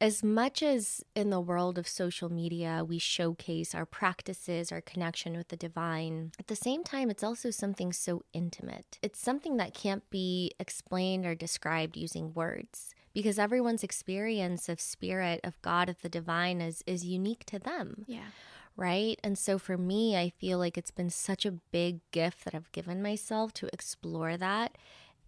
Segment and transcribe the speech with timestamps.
[0.00, 5.36] as much as in the world of social media, we showcase our practices, our connection
[5.36, 8.98] with the divine, at the same time, it's also something so intimate.
[9.02, 15.40] It's something that can't be explained or described using words because everyone's experience of spirit,
[15.42, 18.04] of God, of the divine is, is unique to them.
[18.06, 18.28] Yeah.
[18.76, 19.18] Right.
[19.24, 22.70] And so for me, I feel like it's been such a big gift that I've
[22.70, 24.78] given myself to explore that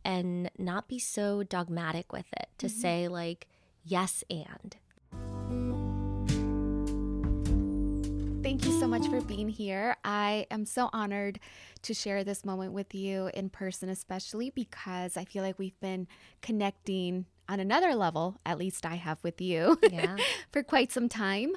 [0.04, 2.80] and not be so dogmatic with it, to mm-hmm.
[2.80, 3.48] say, like,
[3.84, 4.76] yes, and.
[8.42, 9.96] Thank you so much for being here.
[10.04, 11.38] I am so honored
[11.82, 16.08] to share this moment with you in person, especially because I feel like we've been
[16.40, 20.16] connecting on another level, at least I have with you, yeah.
[20.52, 21.52] for quite some time.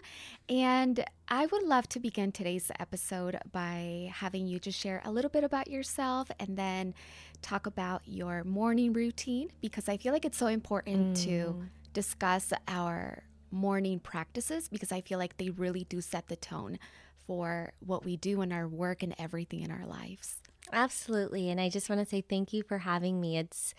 [0.50, 5.30] And I would love to begin today's episode by having you just share a little
[5.30, 6.96] bit about yourself and then
[7.42, 11.24] talk about your morning routine because I feel like it's so important mm.
[11.26, 16.80] to discuss our morning practices because I feel like they really do set the tone
[17.28, 20.38] for what we do in our work and everything in our lives.
[20.72, 21.50] Absolutely.
[21.50, 23.38] And I just want to say thank you for having me.
[23.38, 23.74] It's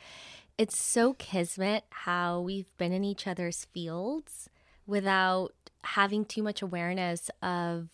[0.56, 4.48] it's so kismet how we've been in each other's fields
[4.86, 5.52] without
[5.82, 7.88] having too much awareness of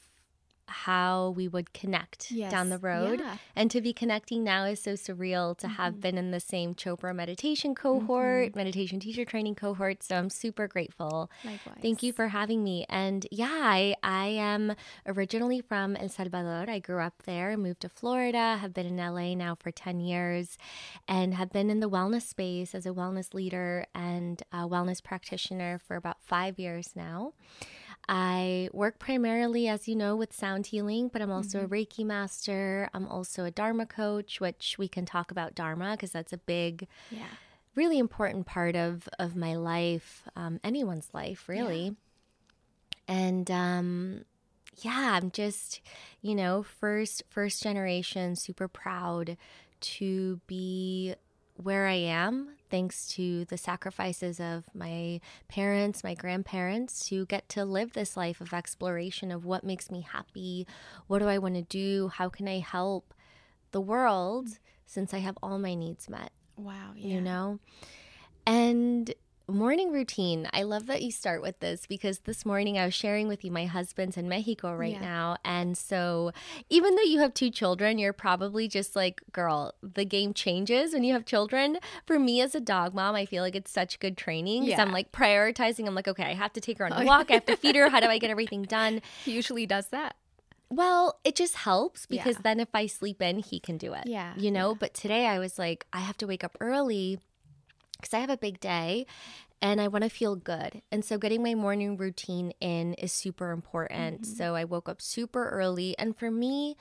[0.71, 2.51] how we would connect yes.
[2.51, 3.21] down the road.
[3.21, 3.37] Yeah.
[3.57, 5.77] And to be connecting now is so surreal to mm-hmm.
[5.77, 8.59] have been in the same Chopra meditation cohort, mm-hmm.
[8.59, 10.03] meditation teacher training cohort.
[10.03, 11.31] So I'm super grateful.
[11.45, 11.79] Likewise.
[11.83, 12.87] Thank you for having me.
[12.89, 14.75] And yeah, I, I am
[15.07, 16.71] originally from El Salvador.
[16.71, 20.57] I grew up there, moved to Florida, have been in LA now for 10 years,
[21.09, 25.79] and have been in the wellness space as a wellness leader and a wellness practitioner
[25.79, 27.33] for about five years now.
[28.13, 31.73] I work primarily, as you know, with sound healing, but I'm also mm-hmm.
[31.73, 32.91] a Reiki master.
[32.93, 36.89] I'm also a Dharma coach, which we can talk about Dharma because that's a big,
[37.13, 37.29] yeah.
[37.77, 41.85] really important part of of my life, um, anyone's life, really.
[41.85, 43.15] Yeah.
[43.15, 44.25] And um,
[44.79, 45.81] yeah, I'm just,
[46.21, 49.37] you know, first first generation, super proud
[49.81, 51.15] to be
[51.65, 57.65] where I am, thanks to the sacrifices of my parents, my grandparents, to get to
[57.65, 60.67] live this life of exploration of what makes me happy,
[61.07, 63.15] what do I want to do, how can I help
[63.73, 66.33] the world since I have all my needs met.
[66.57, 67.15] Wow, yeah.
[67.15, 67.61] You know?
[68.47, 69.15] And
[69.51, 70.49] morning routine.
[70.53, 73.51] I love that you start with this because this morning I was sharing with you
[73.51, 75.01] my husband's in Mexico right yeah.
[75.01, 75.37] now.
[75.45, 76.33] And so,
[76.69, 81.05] even though you have two children, you're probably just like, girl, the game changes when
[81.05, 81.79] you have children.
[82.07, 84.83] For me as a dog mom, I feel like it's such good training because yeah.
[84.83, 85.87] I'm like prioritizing.
[85.87, 87.57] I'm like, okay, I have to take her on a oh, walk, I have to
[87.57, 87.89] feed her.
[87.89, 89.03] How do I get everything done?
[89.25, 90.17] He usually does that.
[90.73, 92.43] Well, it just helps because yeah.
[92.45, 94.07] then if I sleep in, he can do it.
[94.07, 94.35] Yeah.
[94.37, 97.19] You know, but today I was like, I have to wake up early
[98.01, 99.07] because I have a big day
[99.63, 100.83] and I want to feel good.
[100.91, 104.23] And so getting my morning routine in is super important.
[104.23, 104.33] Mm-hmm.
[104.33, 105.97] So I woke up super early.
[105.99, 106.77] And for me,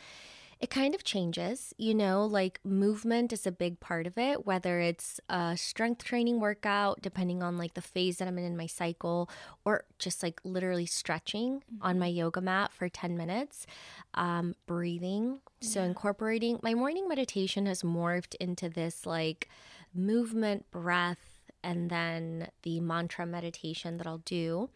[0.60, 4.82] it kind of changes, you know, like movement is a big part of it, whether
[4.82, 8.66] it's a strength training workout, depending on like the phase that I'm in in my
[8.66, 9.30] cycle,
[9.64, 11.82] or just like literally stretching mm-hmm.
[11.82, 13.68] on my yoga mat for 10 minutes,
[14.16, 15.40] um, breathing.
[15.62, 15.70] Yeah.
[15.70, 19.48] So incorporating my morning meditation has morphed into this like,
[19.94, 24.70] movement, breath, and then the mantra meditation that I'll do.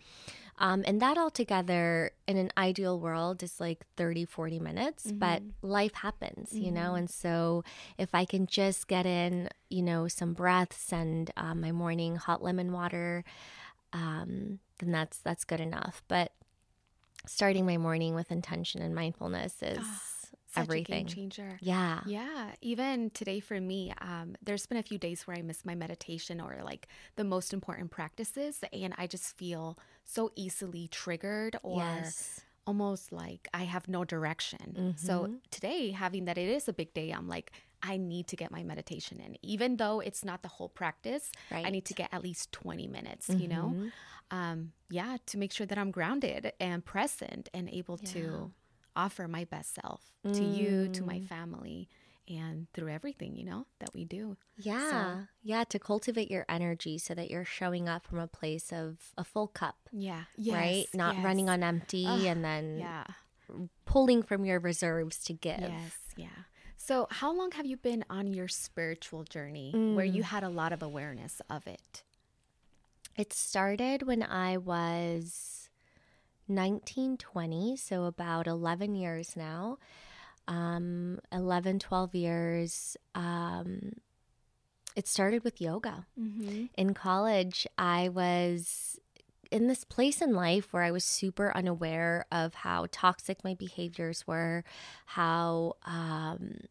[0.59, 5.17] Um, and that all together in an ideal world is like 30, 40 minutes, mm-hmm.
[5.17, 6.63] but life happens, mm-hmm.
[6.63, 6.81] you know?
[6.81, 6.95] Mm-hmm.
[6.95, 7.63] And so
[7.97, 12.43] if I can just get in, you know, some breaths and um, my morning hot
[12.43, 13.23] lemon water,
[13.93, 16.03] um, then that's that's good enough.
[16.07, 16.33] But
[17.25, 19.79] starting my morning with intention and mindfulness is.
[20.53, 20.95] Such everything.
[20.95, 21.57] a game changer.
[21.61, 22.01] Yeah.
[22.05, 22.51] Yeah.
[22.61, 26.39] Even today for me, um, there's been a few days where I miss my meditation
[26.39, 32.41] or like the most important practices, and I just feel so easily triggered or yes.
[32.67, 34.75] almost like I have no direction.
[34.77, 34.91] Mm-hmm.
[34.97, 38.51] So today, having that it is a big day, I'm like, I need to get
[38.51, 39.37] my meditation in.
[39.41, 41.65] Even though it's not the whole practice, right.
[41.65, 43.41] I need to get at least 20 minutes, mm-hmm.
[43.41, 43.73] you know?
[43.75, 43.87] Mm-hmm.
[44.31, 48.11] Um, yeah, to make sure that I'm grounded and present and able yeah.
[48.11, 48.51] to
[48.95, 50.35] offer my best self mm.
[50.35, 51.27] to you, to my mm.
[51.27, 51.89] family,
[52.27, 54.37] and through everything, you know, that we do.
[54.57, 54.89] Yeah.
[54.89, 55.63] So, yeah.
[55.65, 59.47] To cultivate your energy so that you're showing up from a place of a full
[59.47, 59.75] cup.
[59.91, 60.23] Yeah.
[60.37, 60.85] Yes, right?
[60.93, 61.25] Not yes.
[61.25, 63.03] running on empty Ugh, and then yeah.
[63.85, 65.59] pulling from your reserves to give.
[65.59, 65.91] Yes.
[66.15, 66.27] Yeah.
[66.77, 69.95] So, how long have you been on your spiritual journey mm.
[69.95, 70.25] where you mm.
[70.25, 72.03] had a lot of awareness of it?
[73.15, 75.62] It started when I was
[76.55, 79.77] 1920, so about 11 years now.
[80.47, 82.97] Um, 11, 12 years.
[83.15, 83.93] Um,
[84.95, 86.05] it started with yoga.
[86.19, 86.65] Mm-hmm.
[86.75, 88.99] In college, I was
[89.51, 94.25] in this place in life where I was super unaware of how toxic my behaviors
[94.25, 94.63] were,
[95.05, 96.61] how um,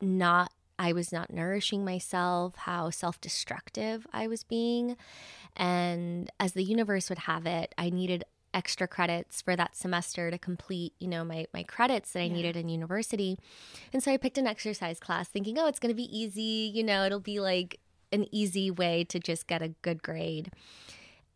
[0.00, 4.96] not I was not nourishing myself, how self destructive I was being.
[5.56, 8.24] And as the universe would have it, I needed
[8.54, 12.32] extra credits for that semester to complete, you know, my my credits that I yeah.
[12.32, 13.38] needed in university.
[13.92, 16.84] And so I picked an exercise class thinking, "Oh, it's going to be easy, you
[16.84, 17.80] know, it'll be like
[18.12, 20.52] an easy way to just get a good grade."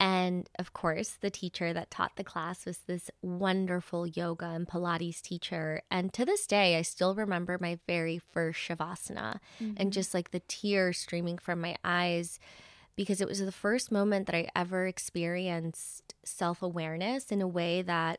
[0.01, 5.21] And of course, the teacher that taught the class was this wonderful yoga and Pilates
[5.21, 5.83] teacher.
[5.91, 9.73] And to this day, I still remember my very first Shavasana mm-hmm.
[9.77, 12.39] and just like the tears streaming from my eyes
[12.99, 17.81] because it was the first moment that I ever experienced self awareness in a way
[17.81, 18.19] that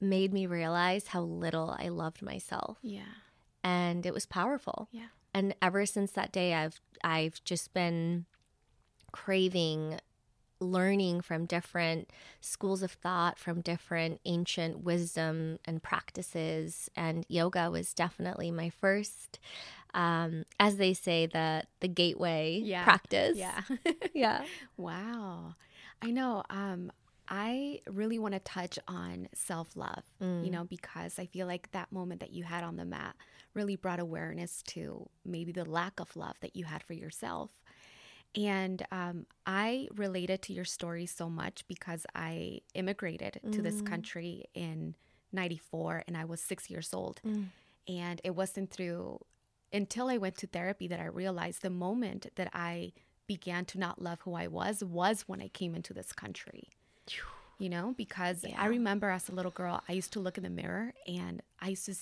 [0.00, 2.78] made me realize how little I loved myself.
[2.80, 3.00] Yeah.
[3.64, 4.86] And it was powerful.
[4.92, 5.08] Yeah.
[5.34, 8.26] And ever since that day I've I've just been
[9.10, 9.98] craving
[10.60, 12.10] learning from different
[12.40, 16.88] schools of thought, from different ancient wisdom and practices.
[16.96, 19.38] And yoga was definitely my first,
[19.94, 22.84] um, as they say, the the gateway yeah.
[22.84, 23.36] practice.
[23.36, 23.60] Yeah,
[24.14, 24.44] yeah.
[24.76, 25.54] Wow,
[26.02, 26.42] I know.
[26.50, 26.90] Um,
[27.28, 30.44] I really want to touch on self love, mm.
[30.44, 33.14] you know, because I feel like that moment that you had on the mat
[33.54, 37.50] really brought awareness to maybe the lack of love that you had for yourself.
[38.34, 43.52] And um, I related to your story so much because I immigrated mm.
[43.52, 43.86] to this mm.
[43.86, 44.94] country in
[45.32, 47.20] 94 and I was six years old.
[47.26, 47.46] Mm.
[47.88, 49.20] And it wasn't through
[49.72, 52.92] until I went to therapy that I realized the moment that I
[53.26, 56.70] began to not love who I was was when I came into this country.
[57.58, 58.54] You know, because yeah.
[58.56, 61.70] I remember as a little girl, I used to look in the mirror and I
[61.70, 61.94] used to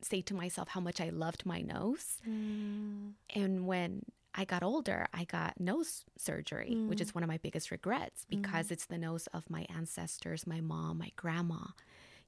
[0.00, 2.20] say to myself how much I loved my nose.
[2.26, 3.12] Mm.
[3.34, 4.04] And when
[4.34, 6.88] I got older, I got nose surgery, mm.
[6.88, 8.72] which is one of my biggest regrets because mm.
[8.72, 11.60] it's the nose of my ancestors, my mom, my grandma,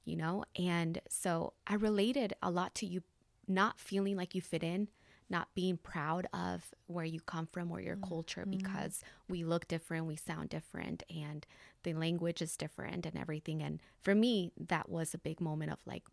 [0.03, 0.45] you know?
[0.55, 3.01] And so I related a lot to you
[3.47, 4.87] not feeling like you fit in,
[5.29, 8.07] not being proud of where you come from or your mm.
[8.07, 8.57] culture mm.
[8.57, 11.45] because we look different, we sound different, and
[11.83, 13.61] the language is different and everything.
[13.61, 16.03] And for me, that was a big moment of like,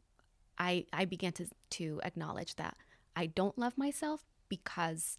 [0.58, 2.76] I, I began to, to acknowledge that
[3.14, 5.16] I don't love myself because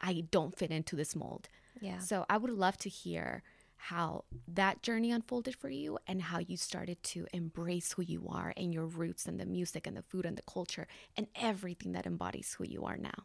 [0.00, 1.48] I don't fit into this mold.
[1.80, 1.98] Yeah.
[1.98, 3.42] So I would love to hear
[3.78, 8.52] how that journey unfolded for you and how you started to embrace who you are
[8.56, 10.86] and your roots and the music and the food and the culture
[11.16, 13.24] and everything that embodies who you are now.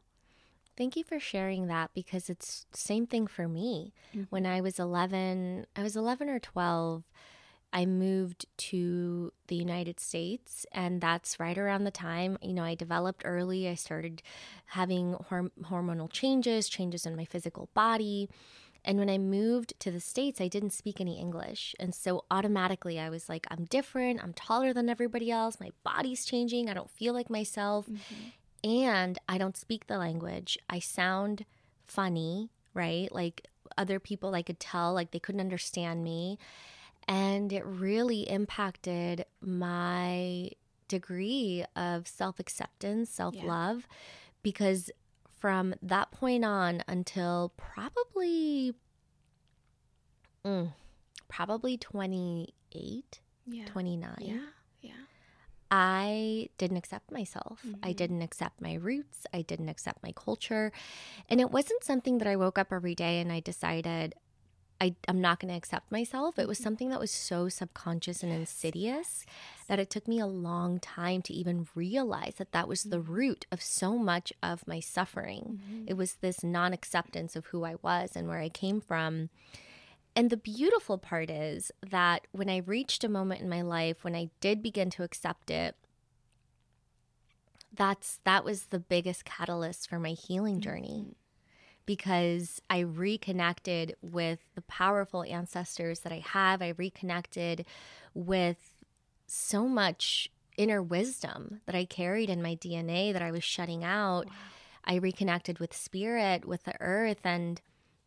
[0.76, 3.94] Thank you for sharing that because it's same thing for me.
[4.16, 4.24] Mm-hmm.
[4.30, 7.04] When I was 11, I was 11 or 12,
[7.74, 12.76] I moved to the United States, and that's right around the time, you know, I
[12.76, 13.68] developed early.
[13.68, 14.22] I started
[14.68, 18.30] having horm- hormonal changes, changes in my physical body.
[18.86, 21.76] And when I moved to the States, I didn't speak any English.
[21.80, 24.22] And so automatically I was like, I'm different.
[24.22, 25.60] I'm taller than everybody else.
[25.60, 26.70] My body's changing.
[26.70, 27.86] I don't feel like myself.
[27.88, 28.70] Mm-hmm.
[28.70, 30.58] And I don't speak the language.
[30.70, 31.46] I sound
[31.86, 33.12] funny, right?
[33.12, 33.48] Like
[33.78, 36.38] other people, I could tell, like they couldn't understand me.
[37.08, 40.52] And it really impacted my
[40.88, 43.96] degree of self acceptance, self love, yeah.
[44.42, 44.92] because
[45.44, 48.74] from that point on until probably,
[50.46, 50.72] mm,
[51.28, 53.66] probably 28, yeah.
[53.66, 54.16] 29.
[54.22, 54.38] Yeah.
[54.80, 54.92] Yeah.
[55.70, 57.60] I didn't accept myself.
[57.68, 57.76] Mm-hmm.
[57.84, 59.26] I didn't accept my roots.
[59.34, 60.72] I didn't accept my culture.
[61.28, 64.16] And it wasn't something that I woke up every day and I decided,
[64.84, 66.38] I, I'm not going to accept myself.
[66.38, 66.64] It was mm-hmm.
[66.64, 69.26] something that was so subconscious and insidious
[69.70, 73.14] that it took me a long time to even realize that that was the mm-hmm.
[73.14, 75.62] root of so much of my suffering.
[75.64, 75.86] Mm-hmm.
[75.88, 79.30] It was this non acceptance of who I was and where I came from.
[80.18, 84.16] And the beautiful part is that when I reached a moment in my life when
[84.16, 85.76] I did begin to accept it,
[87.74, 91.06] that's that was the biggest catalyst for my healing journey.
[91.06, 91.23] Mm-hmm
[91.86, 96.62] because I reconnected with the powerful ancestors that I have.
[96.62, 97.66] I reconnected
[98.14, 98.58] with
[99.28, 104.28] so much inner wisdom that I carried in my DNA that I was shutting out.
[104.28, 104.32] Wow.
[104.86, 107.62] I reconnected with spirit, with the earth and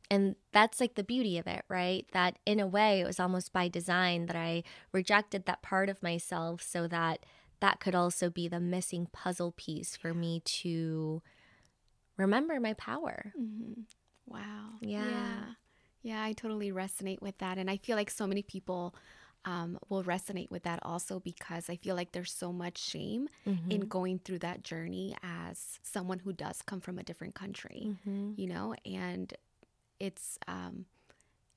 [0.08, 2.06] and that's like the beauty of it, right?
[2.12, 6.00] That in a way it was almost by design that I rejected that part of
[6.00, 7.26] myself so that
[7.58, 11.22] that could also be the missing puzzle piece for me to
[12.16, 13.32] remember my power.
[13.38, 13.82] Mm-hmm.
[14.26, 14.70] Wow.
[14.80, 15.04] Yeah.
[15.08, 15.44] yeah.
[16.02, 17.58] Yeah, I totally resonate with that.
[17.58, 18.94] And I feel like so many people
[19.44, 23.70] um, will resonate with that also because I feel like there's so much shame mm-hmm.
[23.70, 28.32] in going through that journey as someone who does come from a different country, mm-hmm.
[28.36, 28.74] you know?
[28.84, 29.32] And
[29.98, 30.86] it's, um,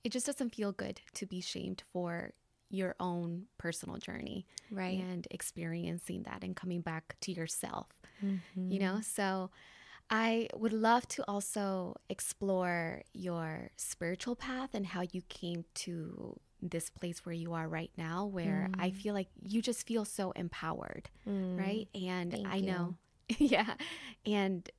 [0.04, 2.32] it just doesn't feel good to be shamed for
[2.72, 5.00] your own personal journey Right.
[5.00, 7.88] and experiencing that and coming back to yourself
[8.24, 8.72] Mhm.
[8.72, 9.50] you know so
[10.10, 16.90] i would love to also explore your spiritual path and how you came to this
[16.90, 18.96] place where you are right now where i Mm.
[18.96, 21.58] feel like you just feel so empowered Mm.
[21.58, 22.66] right and Thank i you.
[22.68, 22.96] know
[23.38, 23.74] yeah
[24.26, 24.70] and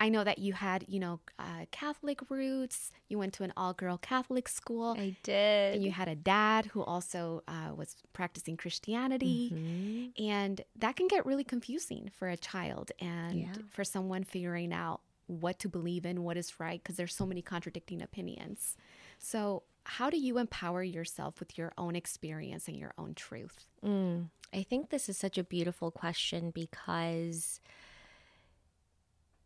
[0.00, 3.96] i know that you had you know uh, catholic roots you went to an all-girl
[3.98, 5.74] catholic school I did.
[5.74, 10.12] and you had a dad who also uh, was practicing christianity Mhm.
[10.18, 13.52] and that can get really confusing for a child and Yeah.
[13.70, 17.40] for someone figuring out what to believe in, what is right, because there's so many
[17.40, 18.76] contradicting opinions.
[19.18, 23.64] So, how do you empower yourself with your own experience and your own truth?
[23.82, 24.28] Mm.
[24.52, 27.58] I think this is such a beautiful question because,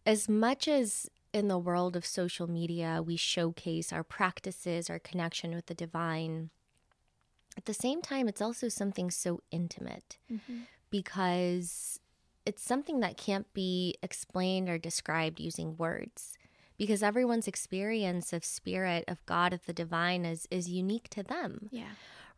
[0.09, 5.55] as much as in the world of social media, we showcase our practices, our connection
[5.55, 6.49] with the divine,
[7.59, 10.61] at the same time, it's also something so intimate mm-hmm.
[10.89, 12.01] because
[12.47, 16.39] it's something that can't be explained or described using words.
[16.79, 21.69] Because everyone's experience of spirit, of God, of the divine is, is unique to them
[21.71, 21.91] Yeah.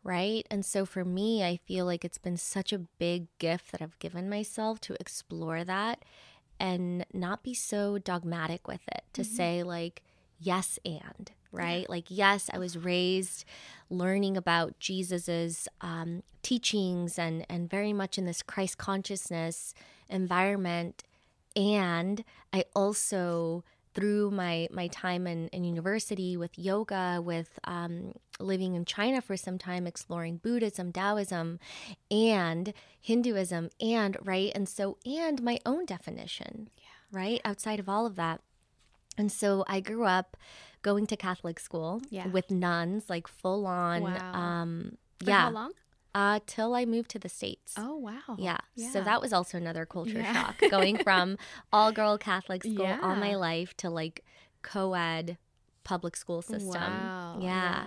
[0.03, 0.45] right?
[0.51, 3.99] And so for me, I feel like it's been such a big gift that I've
[3.99, 6.03] given myself to explore that
[6.61, 10.03] and not be so dogmatic with it, to say, like,
[10.39, 11.89] yes, and, right?
[11.89, 13.45] Like, yes, I was raised
[13.89, 19.73] learning about Jesus's um, teachings and, and very much in this Christ consciousness
[20.07, 21.03] environment.
[21.55, 28.73] And I also through my my time in, in university with yoga with um, living
[28.75, 31.59] in china for some time exploring buddhism taoism
[32.09, 36.69] and hinduism and right and so and my own definition
[37.11, 38.41] right outside of all of that
[39.17, 40.37] and so i grew up
[40.81, 42.27] going to catholic school Yeah.
[42.27, 44.33] with nuns like full on Wow.
[44.33, 45.71] um For yeah how long?
[46.13, 48.35] Uh till i moved to the states Oh, wow.
[48.37, 48.57] yeah.
[48.75, 50.33] So that was also another culture Yeah.
[50.33, 51.37] shock going from
[51.71, 54.23] all girl Catholic school all my life to like
[54.61, 55.37] co ed
[55.83, 56.67] public school system.
[56.69, 57.39] Wow.
[57.41, 57.85] Yeah.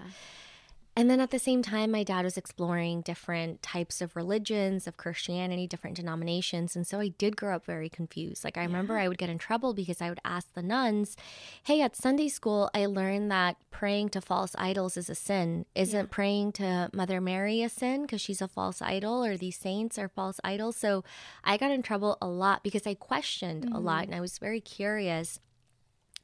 [0.96, 4.96] And then at the same time, my dad was exploring different types of religions, of
[4.96, 6.76] Christianity, different denominations.
[6.76, 8.44] And so I did grow up very confused.
[8.44, 11.16] Like, I remember I would get in trouble because I would ask the nuns,
[11.64, 15.66] Hey, at Sunday school, I learned that praying to false idols is a sin.
[15.74, 19.98] Isn't praying to Mother Mary a sin because she's a false idol or these saints
[19.98, 20.76] are false idols?
[20.76, 21.02] So
[21.42, 24.60] I got in trouble a lot because I questioned a lot and I was very
[24.60, 25.40] curious.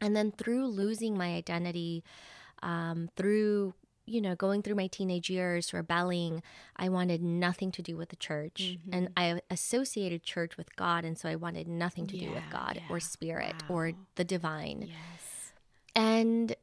[0.01, 2.05] And then through losing my identity,
[2.63, 3.75] um, through
[4.07, 6.43] you know going through my teenage years rebelling
[6.77, 8.79] i wanted nothing to do with the church.
[8.93, 12.77] And i associated church with god and so i wanted nothing to do with god
[12.77, 12.83] yeah.
[12.91, 14.87] or spirit or the divine.
[14.89, 15.53] Yes.
[15.95, 16.55] and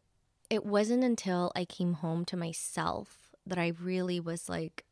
[0.49, 4.83] it wasn't until i came home to myself that i really was like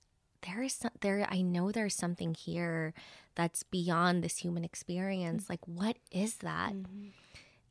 [0.48, 2.94] there is some, there i know there's something here
[3.36, 5.50] that's beyond this human experience.
[5.50, 6.74] Like what is that?
[6.74, 7.12] Mhm.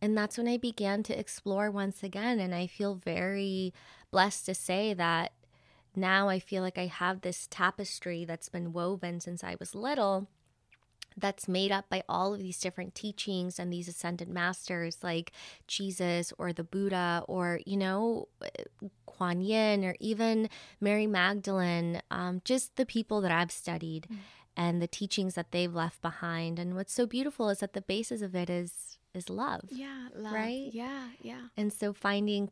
[0.04, 2.38] And that's when I began to explore once again.
[2.38, 3.72] And I feel very
[4.10, 5.32] blessed to say that
[5.96, 10.28] now I feel like I have this tapestry that's been woven since I was little
[11.16, 15.32] that's made up by all of these different teachings and these ascended masters like
[15.68, 18.28] Jesus or the Buddha or, you know,
[19.06, 20.50] Kuan Yin or even
[20.82, 24.06] Mary Magdalene, um, just the people that I've studied
[24.54, 26.58] and the teachings that they've left behind.
[26.58, 29.62] And what's so beautiful is that the basis of it is is love.
[29.70, 30.08] Yeah.
[30.14, 30.32] Love.
[30.32, 30.68] Right?
[30.72, 31.08] Yeah.
[31.20, 31.42] Yeah.
[31.56, 32.50] And so finding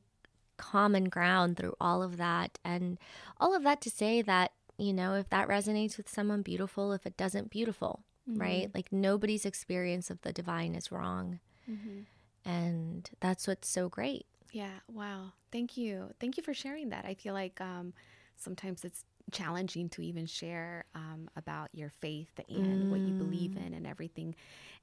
[0.57, 2.99] common ground through all of that and
[3.41, 7.05] all of that to say that, you know, if that resonates with someone beautiful, if
[7.07, 8.71] it doesn't, beautiful, right?
[8.75, 11.41] Like nobody's experience of the divine is wrong.
[11.69, 12.05] Mhm.
[12.45, 14.27] And that's what's so great.
[14.53, 14.81] Yeah.
[14.93, 15.33] Wow.
[15.51, 16.11] Thank you.
[16.21, 17.05] Thank you for sharing that.
[17.05, 17.95] I feel like um,
[18.37, 23.73] sometimes it's challenging to even share um, about your faith and what you believe in
[23.75, 24.35] and everything.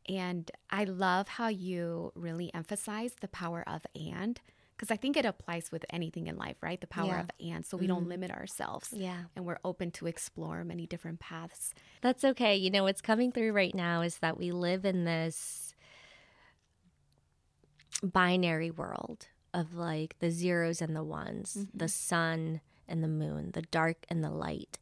[0.07, 4.39] And I love how you really emphasize the power of and,
[4.75, 6.79] because I think it applies with anything in life, right?
[6.79, 7.19] The power Yeah.
[7.21, 7.65] of and.
[7.65, 9.23] So we don't limit ourselves Yeah.
[9.35, 11.73] and we're open to explore many different paths.
[12.01, 12.55] That's okay.
[12.55, 15.75] You know, what's coming through right now is that we live in this
[18.01, 23.61] binary world of like the zeros and the ones, the sun and the moon, the
[23.63, 24.77] dark and the light.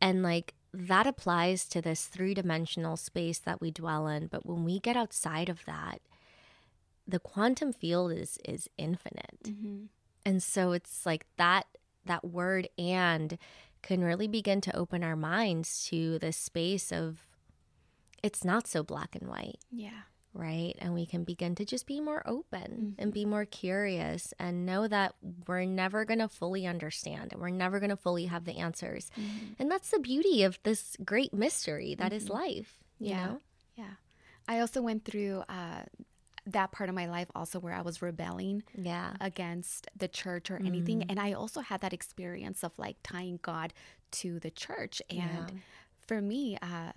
[0.00, 4.26] And like that applies to this three dimensional space that we dwell in.
[4.26, 6.00] But when we get outside of that,
[7.06, 9.42] the quantum field is is infinite.
[9.44, 9.84] Mm-hmm.
[10.26, 11.66] And so it's like that
[12.04, 13.38] that word and
[13.82, 17.26] can really begin to open our minds to this space of
[18.22, 19.58] it's not so black and white.
[19.70, 20.02] Yeah.
[20.34, 20.74] Right?
[20.78, 24.86] And we can begin to just be more open and be more curious and know
[24.86, 25.14] that
[25.46, 29.10] we're never going to fully understand and we're never going to fully have the answers.
[29.58, 33.26] And that's the beauty of this great mystery that is life, you Yeah.
[33.26, 33.38] know?
[33.76, 33.90] Yeah.
[34.46, 35.82] I also went through uh,
[36.46, 39.14] that part of my life also where I was rebelling Yeah.
[39.20, 41.02] against the church or anything.
[41.08, 43.72] And I also had that experience of like tying God
[44.12, 45.02] to the church.
[45.10, 45.46] And Yeah.
[46.06, 46.92] for me, uh,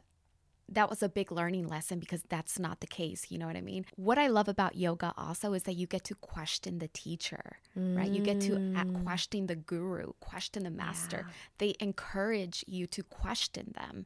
[0.72, 3.26] that was a big learning lesson because that's not the case.
[3.30, 3.86] You know what I mean?
[3.98, 8.10] What I love about yoga also is that you get to question the teacher, right?
[8.10, 11.26] You get to uh, question the guru, question the master.
[11.28, 11.34] Yeah.
[11.58, 14.06] They encourage you to question them.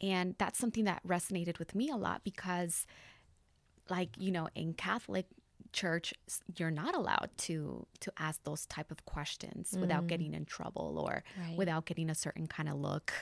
[0.00, 2.86] And that's something that resonated with me a lot because,
[3.88, 5.26] like, you know, in Catholic
[5.72, 6.12] church
[6.56, 11.22] you're not allowed to to ask those type of questions without getting in trouble or
[11.38, 11.56] Right.
[11.56, 13.12] without getting a certain kind of look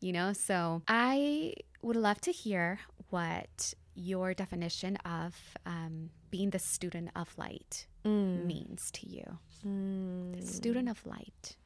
[0.00, 2.80] you know so i would love to hear
[3.10, 5.34] what your definition of
[5.66, 10.42] um, being the student of light means to you Mm.
[10.42, 11.56] student of light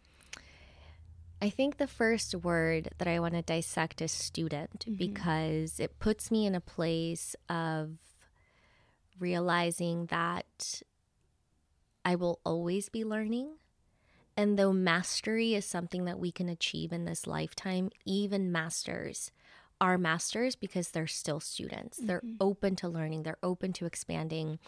[1.42, 6.30] I think the first word that I want to dissect is student because it puts
[6.30, 7.98] me in a place of
[9.18, 10.82] realizing that
[12.04, 13.56] I will always be learning.
[14.36, 19.32] And though mastery is something that we can achieve in this lifetime, even masters
[19.82, 21.98] are masters because they're still students.
[22.00, 22.36] They're mm-hmm.
[22.40, 24.60] open to learning, they're open to expanding.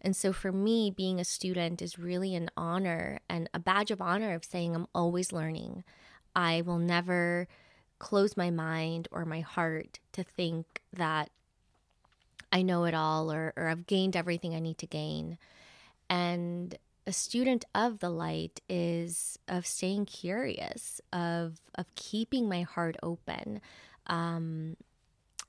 [0.00, 4.00] And so for me, being a student is really an honor and a badge of
[4.00, 5.84] honor of saying I'm always learning.
[6.34, 7.48] I will never
[7.98, 11.30] close my mind or my heart to think that
[12.52, 15.38] I know it all or, or I've gained everything I need to gain.
[16.10, 22.96] And a student of the light is of staying curious, of of keeping my heart
[23.02, 23.60] open,
[24.08, 24.76] um,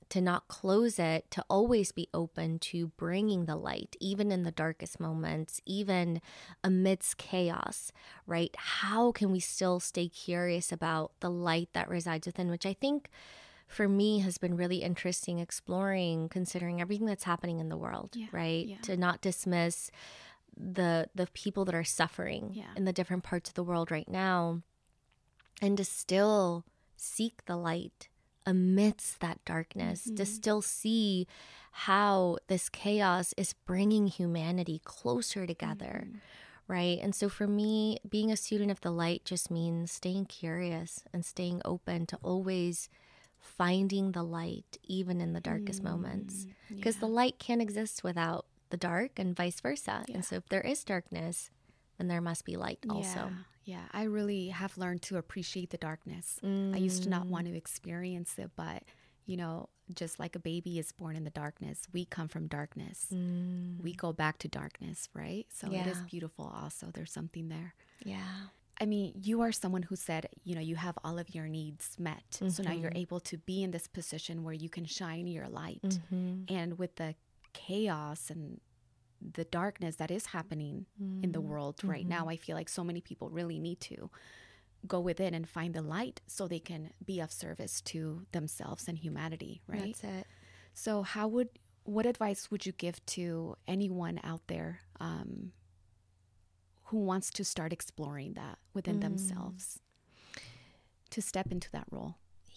[0.08, 4.50] to not close it, to always be open to bringing the light, even in the
[4.50, 6.20] darkest moments, even
[6.64, 7.92] amidst chaos,
[8.26, 8.54] right?
[8.58, 13.08] How can we still stay curious about the light that resides within, which I think
[13.68, 18.26] for me has been really interesting exploring, considering everything that's happening in the world, Yeah,
[18.32, 18.66] right?
[18.66, 18.78] yeah.
[18.82, 19.92] To not dismiss
[20.56, 22.72] the the people that are suffering Yeah.
[22.76, 24.60] in the different parts of the world right now
[25.62, 26.64] and to still
[26.96, 28.08] seek the light
[28.50, 30.24] amidst that darkness to mm-hmm.
[30.24, 31.26] still see
[31.72, 36.18] how this chaos is bringing humanity closer together mm-hmm.
[36.68, 36.98] right?
[37.00, 41.24] And so for me being a student of the light just means staying curious and
[41.24, 42.88] staying open to always
[43.38, 46.44] finding the light even in the darkest moments.
[46.44, 50.04] Mm, because the light can't exist without the dark and vice versa.
[50.12, 51.50] And so if there is darkness
[52.00, 53.18] then there must be light also.
[53.18, 53.28] Yeah,
[53.64, 53.84] yeah.
[53.92, 56.38] I really have learned to appreciate the darkness.
[56.42, 57.52] I used to not want mm.
[57.52, 58.82] to experience it, but
[59.26, 63.06] you know, just like a baby is born in the darkness, we come from darkness.
[63.10, 63.96] We mm.
[63.96, 65.46] go back to darkness, right?
[65.52, 66.90] So it is beautiful also.
[66.92, 67.74] There's something there.
[68.04, 68.48] yeah
[68.80, 71.96] I mean, you are someone who said, you know, you have all of your needs
[71.98, 72.22] met.
[72.48, 72.96] So now you're mm-hmm.
[72.96, 75.82] able to be in this position where you can shine your light.
[75.82, 76.54] Mm-hmm.
[76.54, 77.14] And with the
[77.52, 78.58] chaos and
[79.20, 80.86] the darkness that is happening
[81.22, 81.46] in the mm.
[81.46, 82.30] world right now, mm-hmm.
[82.30, 84.10] I feel like so many people really need to
[84.86, 88.98] go within and find the light so they can be of service to themselves and
[88.98, 89.96] humanity, right?
[90.00, 90.26] that's it
[90.72, 91.48] So, how would
[91.84, 95.52] what advice would you give to anyone out there um,
[96.84, 99.02] who wants to start exploring that within mm.
[99.02, 99.80] themselves
[101.10, 102.16] to step into that role?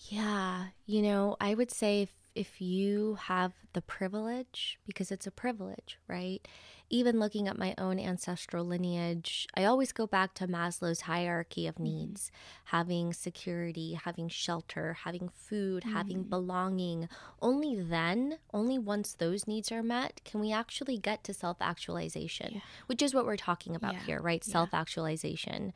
[0.09, 5.97] Yeah, you know, I would say if, you have the privilege, because it's a privilege,
[6.07, 6.47] right?
[6.89, 11.75] Even looking at my own ancestral lineage, I always go back to Maslow's hierarchy of
[11.75, 11.83] mm-hmm.
[11.83, 12.31] needs
[12.65, 16.29] having security, having shelter, having food, having mm-hmm.
[16.29, 17.09] belonging.
[17.41, 22.61] Only then, only once those needs are met, can we actually get to self actualization,
[22.87, 24.43] which is what we're talking about Yeah, here, right?
[24.45, 24.51] yeah.
[24.51, 25.73] Self actualization.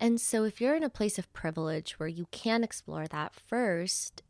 [0.00, 4.22] And so, if you're in a place of privilege where you can explore that first,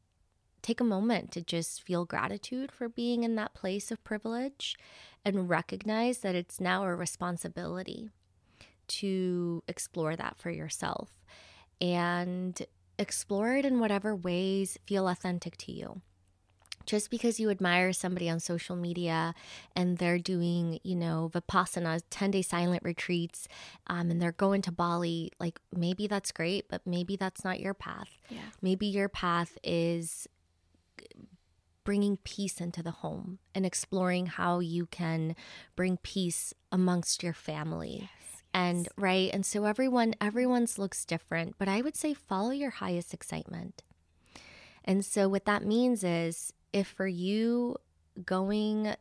[0.63, 4.77] take a moment to just feel gratitude for being in that place of privilege
[5.25, 8.11] and recognize that it's now a responsibility
[8.89, 11.11] to explore that for yourself
[11.81, 12.63] and
[12.99, 16.01] explore it in whatever ways feel authentic to you
[16.87, 19.35] just because you admire somebody on social media
[19.75, 23.49] and they're doing, you know, Vipassana, 10 day silent retreats,
[23.87, 27.75] um, and they're going to Bali, like maybe that's great, but maybe that's not your
[27.75, 28.19] path.
[28.29, 28.41] Yeah.
[28.61, 30.27] Maybe your path is
[31.85, 35.35] bringing peace into the home and exploring how you can
[35.75, 38.09] bring peace amongst your family.
[38.55, 43.15] And right and so everyone everyone's looks different but i would say follow your highest
[43.15, 43.83] excitement.
[44.85, 47.77] And so what that means is if for you
[48.25, 48.95] going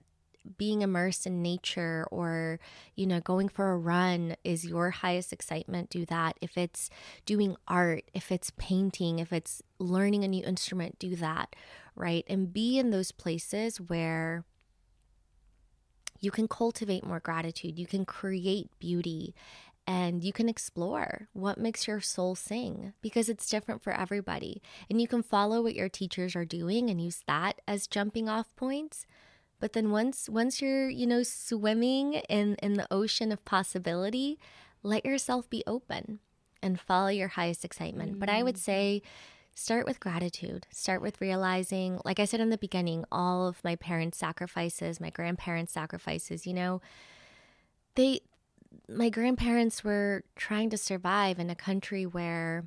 [0.57, 2.59] being immersed in nature or,
[2.95, 6.37] you know, going for a run is your highest excitement, do that.
[6.41, 6.89] If it's
[7.25, 11.55] doing art, if it's painting, if it's learning a new instrument, do that,
[11.95, 12.25] right?
[12.27, 14.45] And be in those places where
[16.19, 19.33] you can cultivate more gratitude, you can create beauty,
[19.87, 24.61] and you can explore what makes your soul sing because it's different for everybody.
[24.89, 28.55] And you can follow what your teachers are doing and use that as jumping off
[28.55, 29.05] points.
[29.59, 34.39] But then once once you're, you know, swimming in in the ocean of possibility,
[34.83, 36.19] let yourself be open
[36.61, 38.15] and follow your highest excitement.
[38.15, 38.19] Mm.
[38.19, 38.59] But I would mm.
[38.59, 39.01] say
[39.55, 40.67] start with gratitude.
[40.71, 45.09] Start with realizing, like I said in the beginning, all of my parents' sacrifices, my
[45.09, 46.81] grandparents' sacrifices, you know,
[47.95, 48.21] they
[48.87, 52.65] my grandparents were trying to survive in a country where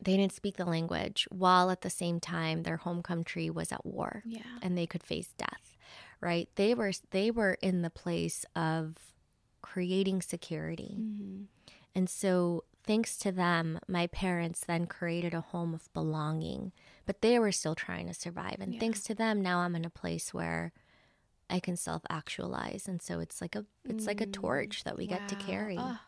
[0.00, 3.84] they didn't speak the language while at the same time their home country was at
[3.84, 4.40] war yeah.
[4.62, 5.76] and they could face death
[6.20, 8.96] right they were they were in the place of
[9.62, 11.42] creating security mm-hmm.
[11.94, 16.72] and so thanks to them my parents then created a home of belonging
[17.06, 18.80] but they were still trying to survive and yeah.
[18.80, 20.72] thanks to them now i'm in a place where
[21.50, 22.86] I can self actualize.
[22.86, 24.06] And so it's like a it's mm.
[24.06, 25.16] like a mm, torch that we wow.
[25.16, 25.76] get to carry.
[25.78, 25.98] Oh,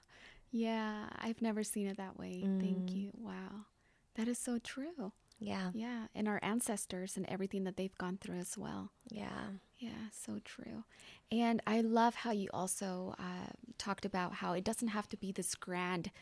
[0.50, 2.42] yeah, I've never seen it that way.
[2.46, 2.60] Mm.
[2.60, 3.10] Thank you.
[3.18, 3.66] Wow.
[4.14, 5.12] That is so true.
[5.38, 5.70] Yeah.
[5.74, 6.06] Yeah.
[6.14, 8.92] And our ancestors and everything that they've gone through as well.
[9.10, 9.48] Yeah.
[9.78, 9.90] Yeah.
[10.12, 10.84] So true.
[11.32, 15.32] And I love how you also uh, talked about how it doesn't have to be
[15.32, 16.12] this grand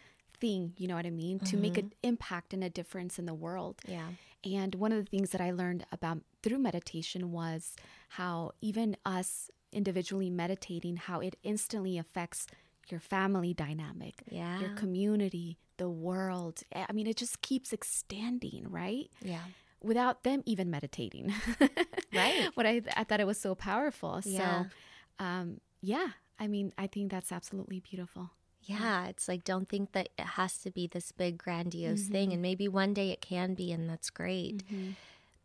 [0.40, 1.46] thing, you know what I mean, mm-hmm.
[1.46, 2.08] to make an mm-hmm.
[2.08, 3.80] impact and a difference in the world.
[3.86, 4.08] Yeah.
[4.44, 7.76] And one of the things that I learned about through meditation was
[8.10, 12.46] how even us individually meditating, how it instantly affects
[12.88, 14.58] your family dynamic, yeah.
[14.60, 16.62] your community, the world.
[16.74, 19.10] I mean, it just keeps extending, right?
[19.22, 19.42] Yeah.
[19.82, 21.32] Without them even meditating.
[22.14, 22.50] right.
[22.54, 24.20] What I, I thought it was so powerful.
[24.24, 24.64] Yeah.
[24.64, 28.30] So, um, yeah, I mean, I think that's absolutely beautiful.
[28.78, 32.12] Yeah, it's like don't think that it has to be this big grandiose mm-hmm.
[32.12, 34.66] thing and maybe one day it can be and that's great.
[34.66, 34.90] Mm-hmm.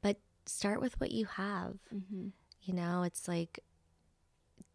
[0.02, 1.78] But start with what you have.
[1.94, 2.28] Mm-hmm.
[2.64, 3.60] You know, it's like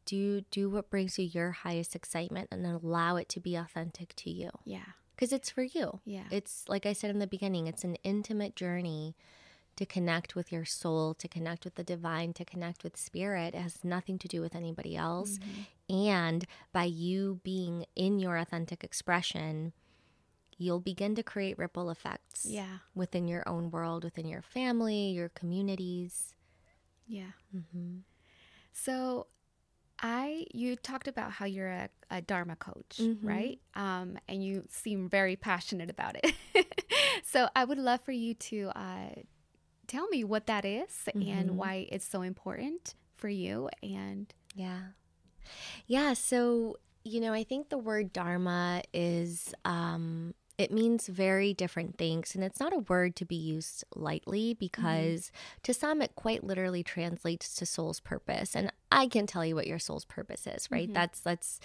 [0.04, 4.14] do do what brings you your highest excitement and then allow it to be authentic
[4.16, 4.50] to you.
[4.64, 4.96] Yeah.
[5.16, 6.00] Cuz it's for you.
[6.04, 6.24] Yeah.
[6.30, 9.14] It's like I said in the beginning, it's an intimate journey
[9.80, 13.54] to connect with your soul, to connect with the divine, to connect with spirit.
[13.54, 15.38] It has nothing to do with anybody else.
[15.38, 15.94] Mm-hmm.
[15.96, 19.72] And by you being in your authentic expression,
[20.58, 22.80] you'll begin to create ripple effects yeah.
[22.94, 26.34] within your own world, within your family, your communities.
[27.06, 27.32] Yeah.
[27.56, 28.00] Mm-hmm.
[28.74, 29.28] So,
[30.02, 33.26] I you talked about how you're a, a Dharma coach, mm-hmm.
[33.26, 33.60] right?
[33.74, 36.34] Um, and you seem very passionate about it.
[37.22, 39.08] so I would love for you to uh,
[39.90, 41.28] tell me what that is mm-hmm.
[41.28, 43.68] and why it's so important for you.
[43.82, 44.80] And yeah.
[45.86, 46.14] Yeah.
[46.14, 52.34] So, you know, I think the word Dharma is, um, it means very different things.
[52.34, 55.60] And it's not a word to be used lightly because mm-hmm.
[55.64, 58.54] to some, it quite literally translates to soul's purpose.
[58.54, 60.84] And I can tell you what your soul's purpose is, right?
[60.84, 60.94] Mm-hmm.
[60.94, 61.60] That's, that's,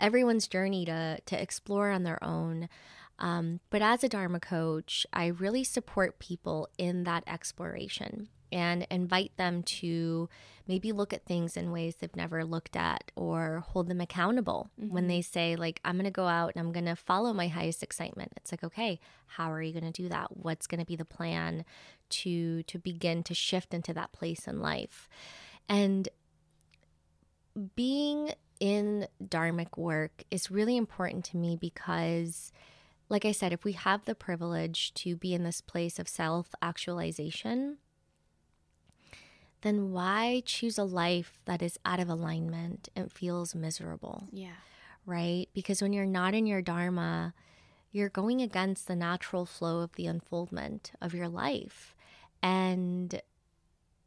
[0.00, 2.68] everyone's journey to to explore on their own
[3.18, 9.36] um, but as a Dharma coach, I really support people in that exploration and invite
[9.36, 10.28] them to
[10.66, 14.92] maybe look at things in ways they've never looked at or hold them accountable mm-hmm.
[14.92, 17.48] when they say like i'm going to go out and i'm going to follow my
[17.48, 18.32] highest excitement.
[18.36, 20.36] It's like okay how are you going to do that?
[20.36, 21.64] What's going to be the plan
[22.10, 25.08] to to begin to shift into that place in life?
[25.68, 26.08] And
[27.76, 32.52] being in dharmic work is really important to me because
[33.08, 36.54] like I said, if we have the privilege to be in this place of self
[36.60, 37.78] actualization,
[39.62, 44.28] then why choose a life that is out of alignment and feels miserable?
[44.32, 44.56] Yeah.
[45.06, 45.48] Right?
[45.54, 47.34] Because when you're not in your Dharma,
[47.90, 51.94] you're going against the natural flow of the unfoldment of your life.
[52.42, 53.20] And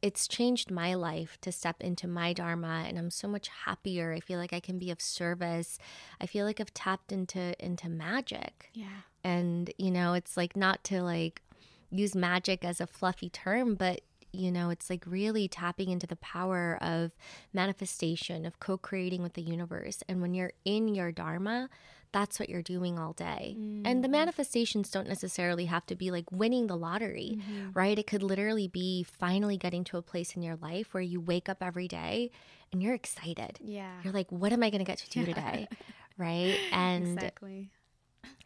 [0.02, 4.14] it's changed my life to step into my dharma and i'm so much happier.
[4.14, 5.78] I feel like i can be of service.
[6.20, 8.70] I feel like i've tapped into into magic.
[8.74, 9.02] Yeah.
[9.24, 11.42] And you know it's like not to like
[11.90, 16.16] use magic as a fluffy term but you know it's like really tapping into the
[16.16, 17.12] power of
[17.54, 20.04] manifestation of co-creating with the universe.
[20.08, 21.70] And when you're in your dharma
[22.12, 23.56] that's what you're doing all day.
[23.58, 23.86] Mm-hmm.
[23.86, 24.12] And the mm.
[24.12, 27.72] manifestations don't necessarily have to be like winning the lottery, mm-hmm.
[27.74, 27.98] right?
[27.98, 31.50] It could literally be finally getting to a place in your life where you wake
[31.50, 32.32] up every day
[32.72, 33.60] and you're excited.
[33.64, 33.92] Yeah.
[34.04, 35.68] You're like, what am I going to get to do today?
[36.18, 36.58] right?
[36.72, 37.70] And exactly.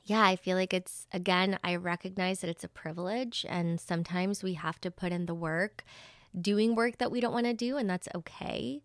[0.03, 4.53] Yeah, I feel like it's again, I recognize that it's a privilege and sometimes we
[4.53, 5.83] have to put in the work
[6.39, 8.81] doing work that we don't want to do, and that's okay.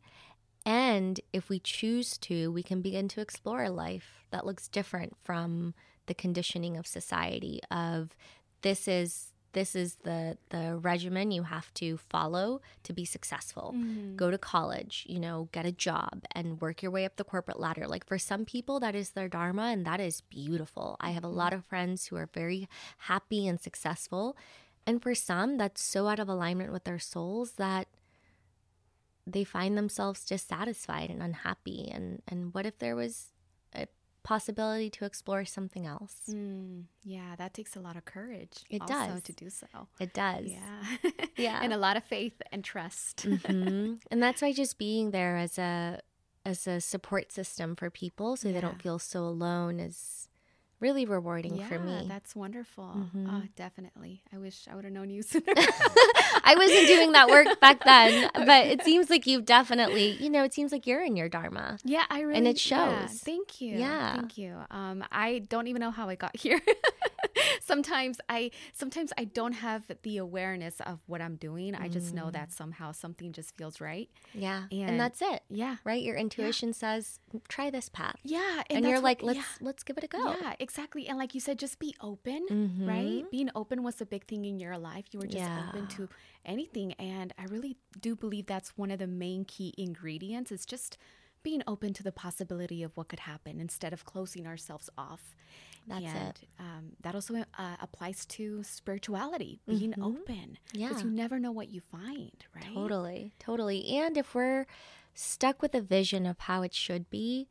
[0.66, 5.16] And if we choose to, we can begin to explore a life that looks different
[5.22, 5.74] from
[6.06, 8.16] the conditioning of society of
[8.62, 13.74] this is this is the the regimen you have to follow to be successful.
[13.76, 14.16] Mm-hmm.
[14.16, 17.58] go to college you know get a job and work your way up the corporate
[17.58, 17.86] ladder.
[17.86, 20.96] Like for some people that is their dharma and that is beautiful.
[21.00, 22.68] I have a lot of friends who are very
[22.98, 24.36] happy and successful.
[24.86, 27.88] And for some that's so out of alignment with their souls that
[29.26, 33.28] they find themselves dissatisfied and unhappy and and what if there was
[33.74, 33.86] a
[34.22, 38.52] possibility to explore something else Mm, yeah, that takes a lot of courage.
[38.70, 39.22] It also does.
[39.24, 39.66] to do so.
[39.98, 40.84] it does Yeah,
[41.36, 41.60] Yeah.
[41.62, 43.22] and a lot of faith and trust.
[43.22, 46.00] hmm and that's why just being there as a
[46.46, 50.28] as a support system for people so they don't feel so alone is
[50.80, 52.96] really rewarding yeah, for me that's wonderful.
[53.14, 53.26] Mhm.
[53.28, 54.22] Oh, definitely.
[54.32, 55.44] I wish I would have known you sooner.
[56.44, 60.42] i wasn't doing that work back then but it seems like you've definitely you know
[60.42, 63.20] it seems like you're in your dharma Yeah, I really and it yeah, shows.
[63.20, 63.78] thank you.
[63.78, 64.14] Yeah.
[64.16, 64.56] Thank you.
[64.70, 66.60] Um I don't even know how I got here.
[67.70, 71.74] Sometimes I sometimes I don't have the awareness of what I'm doing.
[71.74, 72.32] I just know Mm.
[72.38, 74.08] that somehow something just feels right.
[74.46, 75.76] yeah and, And- that's it Yeah.
[75.90, 77.20] right your intuition says
[77.54, 78.62] try this path Yeah.
[78.70, 79.66] and, that's you're what- like let's yeah.
[79.68, 81.02] let's give it a go Yeah, exactly.
[81.08, 82.88] And like you said, just be open, Mhm.
[82.94, 83.24] right?
[83.30, 85.06] Being open was a big thing in your life.
[85.12, 86.08] You were just open to
[86.44, 86.88] anything.
[86.94, 87.74] And I really
[88.06, 90.96] do believe that's one of the main key ingredients is just
[91.42, 95.34] being open to the possibility of what could happen instead of closing ourselves off.
[95.86, 96.44] That's and, it.
[96.58, 100.58] Um, that also uh, applies to spirituality, being open.
[100.72, 100.98] Because Mm-hmm.
[100.98, 101.02] Yeah.
[101.04, 102.72] you never know what you find, right?
[102.74, 103.86] Totally, totally.
[103.96, 104.66] And if we're
[105.14, 107.48] stuck with a vision of how it should be,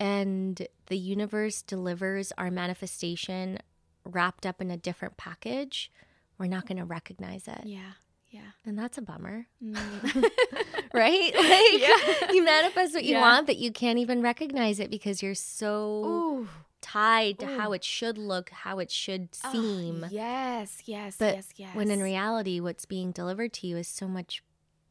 [0.00, 3.58] and the universe delivers our manifestation
[4.04, 5.90] wrapped up in a different package,
[6.38, 7.60] we're not going to recognize it.
[7.64, 7.92] Yeah.
[8.30, 8.40] Yeah.
[8.66, 9.76] And that's a bummer, Mm.
[10.94, 11.32] right?
[11.34, 12.32] Like Yeah.
[12.32, 13.20] you manifest what you Yeah.
[13.20, 16.48] want, but you can't even recognize it because you're so Ooh.
[16.82, 17.58] Tied to Ooh.
[17.58, 20.06] how it should look, how it should Ah, seem.
[20.10, 20.82] yes.
[20.84, 21.16] Yes.
[21.18, 21.48] But yes.
[21.56, 21.74] Yes.
[21.74, 24.42] When in reality, what's being delivered to you is so much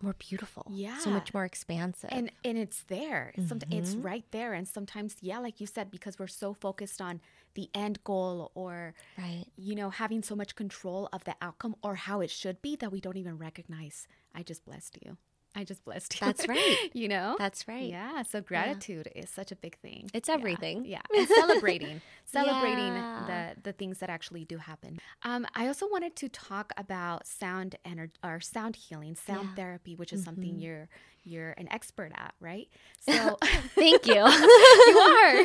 [0.01, 0.97] more beautiful, Yeah.
[0.97, 2.09] so much more expansive.
[2.11, 6.17] and and it's there Some, it's right there and sometimes yeah like you said because
[6.17, 7.21] we're so focused on
[7.53, 9.45] the end goal or right.
[9.57, 12.91] you know having so much control of the outcome or how it should be that
[12.91, 15.17] we don't even recognize i just blessed you
[15.55, 16.77] i just blessed you That's right.
[16.93, 17.83] you know That's right.
[17.89, 20.85] yeah so gratitude is such a big thing It's everything.
[20.85, 23.53] yeah, and celebrating celebrating Yeah.
[23.55, 27.75] the the things that actually do happen um i also wanted to talk about sound
[27.85, 29.55] energy or sound healing sound Yeah.
[29.55, 30.61] therapy which is something Mhm.
[30.63, 30.89] you're
[31.23, 32.67] you're an expert at right
[32.99, 33.37] so
[33.75, 34.13] Thank you.
[34.15, 35.35] you are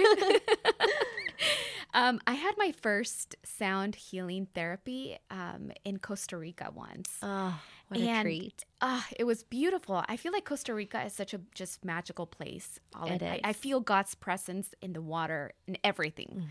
[1.96, 8.00] um i had my first sound healing therapy um in costa rica once oh, what
[8.00, 8.64] a treat.
[8.80, 10.02] Ah, it was beautiful.
[10.08, 12.80] I feel like Costa Rica is such a just magical place.
[12.94, 16.48] All It I, I feel God's presence in the water and everything.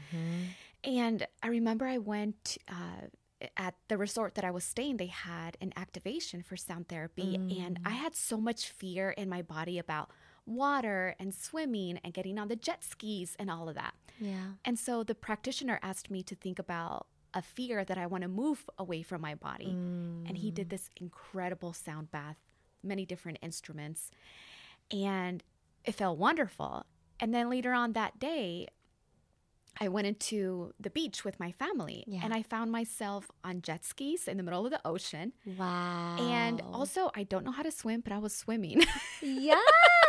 [0.83, 3.07] And I remember I went uh,
[3.57, 4.97] at the resort that I was staying.
[4.97, 9.41] They had an activation for sound therapy, and I had so much fear in my
[9.41, 10.09] body about
[10.45, 13.93] water and swimming and getting on the jet skis and all of that.
[14.19, 14.53] Yeah.
[14.63, 18.29] And so the practitioner asked me to think about a fear that I want to
[18.29, 19.67] move away from my body.
[19.67, 20.69] And he did mm.
[20.69, 22.37] this incredible sound bath,
[22.81, 24.09] many different instruments.
[24.89, 25.43] And
[25.83, 26.85] it felt wonderful.
[27.19, 28.67] And then later on that day,
[29.79, 32.21] I went into the beach with my family Yeah.
[32.23, 35.33] and I found myself on jet skis in the middle of the ocean.
[35.57, 36.15] Wow.
[36.17, 38.83] And also, I don't know how to swim, but I was swimming
[39.21, 39.61] yes.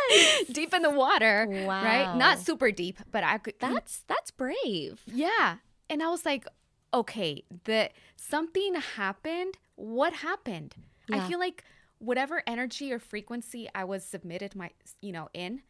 [0.51, 2.15] deep in the water, right?
[2.15, 3.55] Not super deep, but I could.
[3.59, 5.01] That's that's brave.
[5.07, 5.57] Yeah.
[5.89, 6.45] And I was like,
[6.93, 9.57] okay, that something happened.
[9.75, 10.75] What happened?
[11.11, 11.63] I feel like
[11.99, 15.61] whatever energy or frequency I was submitted my you know in,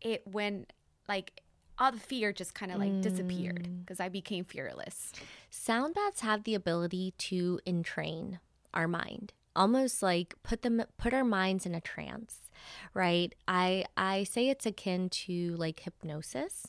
[0.00, 0.66] it when
[1.08, 1.42] like
[1.78, 3.80] all the fear just kind of like disappeared Mm.
[3.80, 5.12] because I became fearless.
[5.50, 8.38] Sound baths have the ability to entrain
[8.72, 12.50] our mind, almost like put them put our minds in a trance,
[12.92, 13.34] right?
[13.48, 16.68] I I say it's akin to like hypnosis.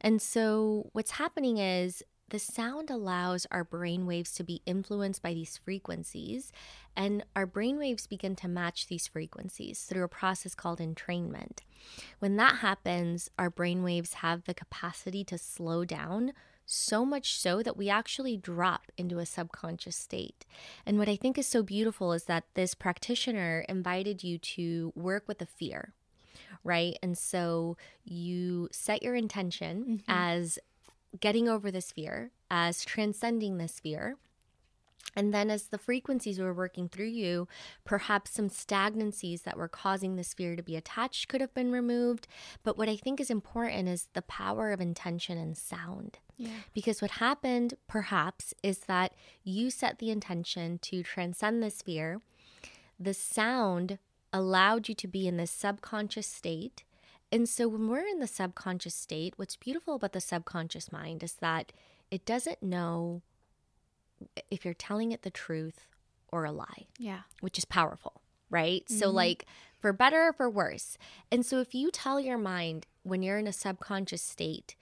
[0.00, 5.32] And so what's happening is the sound allows our brain waves to be influenced by
[5.32, 6.52] these frequencies,
[6.94, 11.60] and our brain waves begin to match these frequencies through a process called entrainment.
[12.18, 16.32] When that happens, our brain waves have the capacity to slow down
[16.70, 20.44] so much so that we actually drop into a subconscious state.
[20.84, 25.26] And what I think is so beautiful is that this practitioner invited you to work
[25.26, 25.94] with a fear,
[26.62, 26.98] right?
[27.02, 30.00] And so you set your intention mm-hmm.
[30.06, 30.58] as
[31.18, 34.16] getting over this fear, as transcending this fear.
[35.16, 37.48] And then, as the frequencies were working through you,
[37.84, 42.28] perhaps some stagnancies that were causing the sphere to be attached could have been removed.
[42.62, 46.18] But what I think is important is the power of intention and sound.
[46.36, 46.50] Yeah.
[46.72, 52.20] Because what happened, perhaps, is that you set the intention to transcend the sphere.
[53.00, 53.98] The sound
[54.32, 56.84] allowed you to be in this subconscious state.
[57.32, 61.34] And so, when we're in the subconscious state, what's beautiful about the subconscious mind is
[61.34, 61.72] that
[62.10, 63.22] it doesn't know
[64.50, 65.86] if you're telling it the truth
[66.30, 67.20] or a lie, Yeah.
[67.40, 68.88] which is powerful, right?
[68.88, 69.16] So, mm-hmm.
[69.16, 69.46] like,
[69.78, 70.98] for better or for worse.
[71.30, 74.76] And so, if you tell your mind when you're in a subconscious state,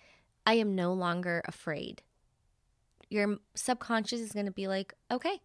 [0.45, 2.03] I am no longer afraid,
[3.09, 5.41] your subconscious is going to be like, okay,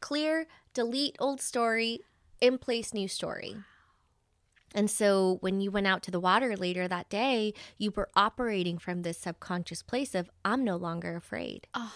[0.00, 2.00] clear, delete old story,
[2.40, 3.56] in place new story.
[4.74, 8.78] And so when you went out to the water later that day, you were operating
[8.78, 11.66] from this subconscious place of, I'm no longer afraid.
[11.74, 11.94] Oh.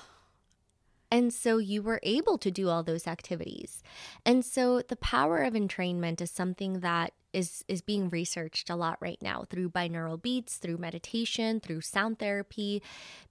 [1.10, 3.82] And so you were able to do all those activities.
[4.24, 8.98] And so the power of entrainment is something that is is being researched a lot
[9.00, 12.82] right now through binaural beats, through meditation, through sound therapy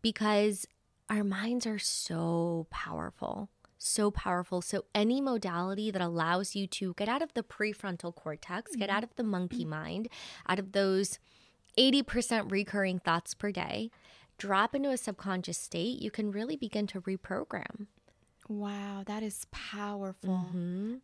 [0.02, 0.66] because
[1.10, 3.50] our minds are so powerful.
[3.82, 4.62] So powerful.
[4.62, 8.98] So, any modality that allows you to get out of the prefrontal cortex, get mm-hmm.
[8.98, 9.70] out of the monkey mm-hmm.
[9.70, 10.10] mind,
[10.50, 11.18] out of those
[11.78, 13.90] 80% recurring thoughts per day,
[14.40, 17.86] drop into a subconscious state, you can really begin to reprogram.
[18.48, 20.36] Wow, that is powerful.
[20.38, 20.96] hmm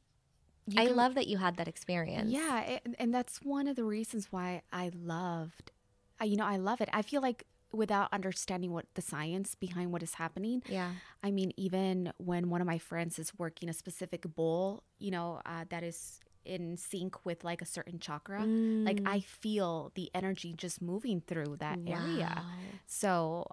[0.68, 2.32] You I can- love that you had that experience.
[2.32, 5.72] Yeah, it, and that's one of the reasons why I loved.
[6.20, 6.90] I, you know, I love it.
[6.92, 10.92] I feel like without understanding what the science behind what is happening, Yeah.
[11.22, 15.42] I mean, even when one of my friends is working a specific bowl, you know,
[15.46, 18.40] uh, that is in sync with like a certain chakra,
[18.86, 19.08] like Mm.
[19.08, 22.46] I feel the energy just moving through that area.
[22.86, 23.48] So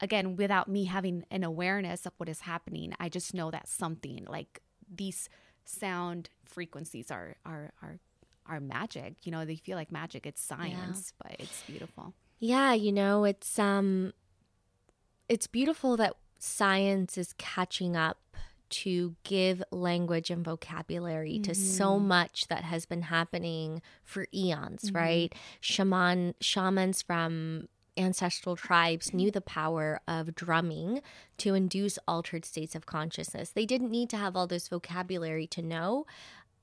[0.00, 4.26] again, without me having an awareness of what is happening, I just know that something
[4.28, 5.28] like these
[5.64, 7.98] sound frequencies are are are
[8.46, 9.16] are magic.
[9.24, 10.26] You know, they feel like magic.
[10.26, 12.14] It's science, but it's beautiful.
[12.38, 14.12] Yeah, you know, it's um
[15.28, 18.18] it's beautiful that science is catching up
[18.68, 22.08] to give language and vocabulary to so mm-hmm.
[22.08, 24.96] much that has been happening for eons, mm-hmm.
[24.96, 25.34] right?
[25.60, 31.00] Shaman shamans from ancestral tribes knew the power of drumming
[31.38, 33.50] to induce altered states of consciousness.
[33.50, 36.04] They didn't need to have all this vocabulary to know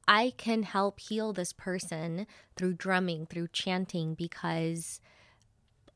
[0.08, 5.00] I can help heal this person through drumming, through chanting because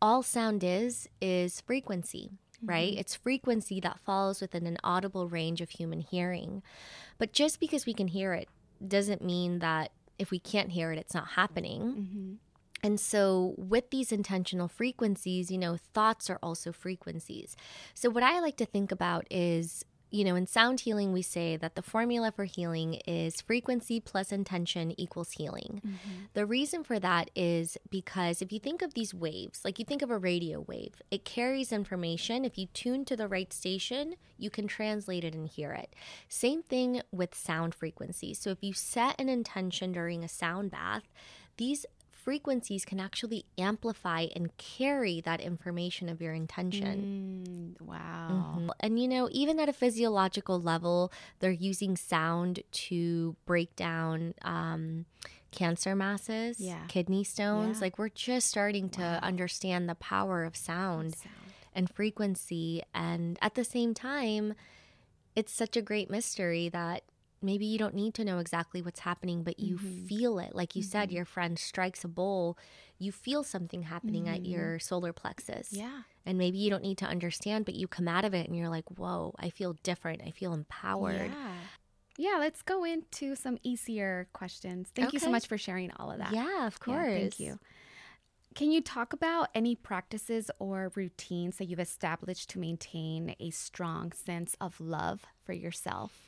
[0.01, 2.31] all sound is is frequency
[2.63, 6.63] right it's frequency that falls within an audible range of human hearing
[7.17, 8.49] but just because we can hear it
[8.87, 12.33] doesn't mean that if we can't hear it it's not happening Mm-hmm.
[12.83, 17.55] and so, with these intentional frequencies, you know, thoughts are also frequencies.
[17.95, 21.57] So, what I like to think about is, you know, in sound healing, we say
[21.57, 25.81] that the formula for healing is frequency plus intention equals healing.
[25.85, 26.23] Mm-hmm.
[26.33, 30.01] The reason for that is because if you think of these waves, like you think
[30.01, 32.45] of a radio wave, it carries information.
[32.45, 35.93] If you tune to the right station, you can translate it and hear it.
[36.29, 38.39] Same thing with sound frequencies.
[38.39, 41.03] So if you set an intention during a sound bath,
[41.57, 41.85] these
[42.27, 47.75] frequencies can actually amplify and carry that information of your intention.
[47.79, 48.27] Mm, wow.
[48.59, 48.69] Mhm.
[48.81, 51.09] And you know, even at a physiological level,
[51.39, 55.05] they're using sound to break down um,
[55.51, 56.83] cancer masses, Yeah.
[56.89, 57.77] kidney stones.
[57.77, 57.85] Yeah.
[57.85, 59.19] Like we're just starting to Wow.
[59.23, 61.33] understand the power of sound Sound.
[61.73, 62.83] and frequency.
[62.93, 64.53] And at the same time,
[65.33, 67.03] it's such a great mystery that
[67.47, 70.07] maybe you don't need to know exactly what's happening, but you Mhm.
[70.07, 70.53] feel it.
[70.53, 72.57] Like you said, your friend strikes a bowl,
[72.99, 74.51] you feel something happening at Mhm.
[74.51, 75.71] your solar plexus.
[75.73, 76.03] Yeah.
[76.25, 78.69] And maybe you don't need to understand, but you come out of it and you're
[78.69, 80.21] like, whoa, I feel different.
[80.21, 81.31] I feel empowered.
[81.31, 81.61] Yeah.
[82.19, 84.89] Yeah, let's go into some easier questions.
[84.93, 86.33] Thank you so much for sharing all of that.
[86.33, 86.97] Yeah, of course.
[87.07, 87.59] Yeah, thank you.
[88.55, 94.11] Can you talk about any practices or routines that you've established to maintain a strong
[94.11, 96.26] sense of love for yourself?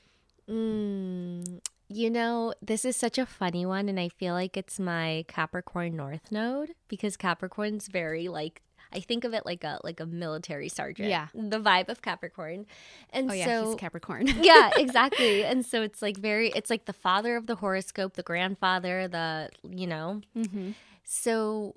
[0.49, 5.25] Mm, you know, this is such a funny one, and I feel like it's my
[5.27, 8.61] Capricorn North node because Capricorn's very like
[8.91, 11.09] I think of it like a like a military sergeant.
[11.09, 11.27] Yeah.
[11.33, 12.65] the vibe of Capricorn,
[13.11, 14.27] and Oh yeah, so he's Capricorn.
[14.41, 15.45] yeah, exactly.
[15.45, 19.49] And so it's like very, it's like the father of the horoscope, the grandfather, the
[19.63, 20.21] you know.
[20.35, 20.71] mm-hmm.
[21.03, 21.75] So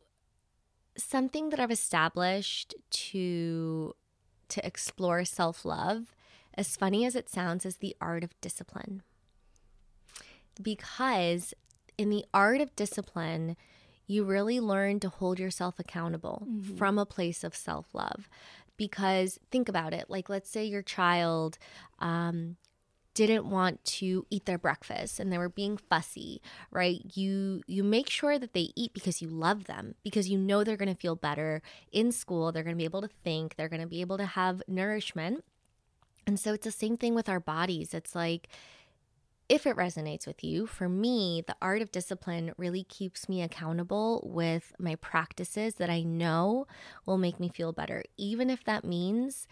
[0.96, 3.94] something that I've established to
[4.48, 6.14] to explore self-love,
[6.54, 9.02] as funny as it sounds, is the art of discipline.
[10.60, 11.54] Because
[11.98, 13.56] in the art of discipline,
[14.06, 16.76] you really learn to hold yourself accountable Mhm.
[16.76, 18.28] from a place of self-love.
[18.76, 21.58] Because think about it, like let's say your child
[21.98, 22.56] um
[23.14, 26.40] didn't want to eat their breakfast and they were being fussy
[26.70, 30.64] right you you make sure that they eat because you love them because you know
[30.64, 31.60] they're going to feel better
[31.92, 34.24] in school they're going to be able to think they're going to be able to
[34.24, 35.44] have nourishment
[36.26, 38.48] and so it's the same thing with our bodies it's like
[39.48, 44.22] if it resonates with you, for me, the art of discipline really keeps me accountable
[44.24, 46.66] with my practices that I know
[47.04, 49.46] will make me feel better, even if that means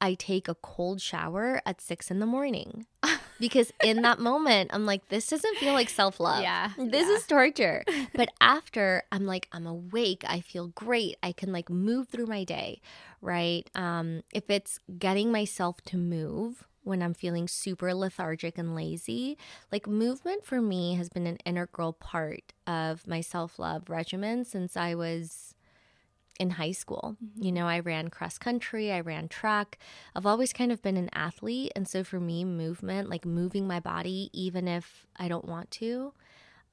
[0.00, 2.86] I take a cold shower at six in the morning.
[3.40, 6.42] because in that moment, I'm like, this doesn't feel like self love.
[6.42, 6.70] Yeah.
[6.78, 7.14] This yeah.
[7.14, 7.84] is torture.
[8.14, 10.24] but after, I'm like, I'm awake.
[10.26, 11.16] I feel great.
[11.22, 12.80] I can like move through my day,
[13.20, 13.68] right?
[13.74, 19.36] Um, if it's getting myself to move, when I'm feeling super lethargic and lazy.
[19.70, 24.76] Like, movement for me has been an integral part of my self love regimen since
[24.76, 25.54] I was
[26.40, 27.16] in high school.
[27.22, 27.44] Mm-hmm.
[27.44, 29.78] You know, I ran cross country, I ran track.
[30.16, 31.72] I've always kind of been an athlete.
[31.76, 36.14] And so for me, movement, like moving my body, even if I don't want to,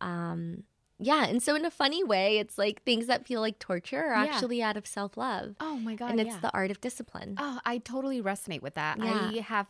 [0.01, 0.63] um,
[0.99, 4.23] yeah, and so in a funny way, it's like things that feel like torture are
[4.23, 4.31] yeah.
[4.31, 5.55] actually out of self love.
[5.59, 6.11] Oh my god!
[6.11, 6.39] And it's yeah.
[6.39, 7.35] the art of discipline.
[7.37, 8.97] Oh, I totally resonate with that.
[8.99, 9.31] Yeah.
[9.33, 9.67] I have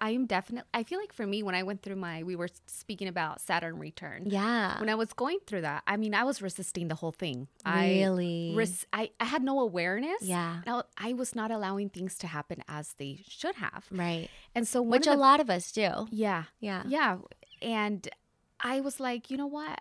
[0.00, 2.48] I am definitely, I feel like for me, when I went through my, we were
[2.66, 4.24] speaking about Saturn return.
[4.26, 4.78] Yeah.
[4.78, 7.48] When I was going through that, I mean, I was resisting the whole thing.
[7.64, 8.52] Really?
[8.52, 10.22] I, res- I, I had no awareness.
[10.22, 10.60] Yeah.
[10.66, 13.86] I, I, was not allowing things to happen as they should have.
[13.90, 14.28] Right.
[14.54, 16.06] And so, which the, a lot of us do.
[16.10, 16.44] Yeah.
[16.60, 16.82] Yeah.
[16.86, 17.18] Yeah.
[17.62, 18.08] And
[18.60, 19.80] I was like, you know what?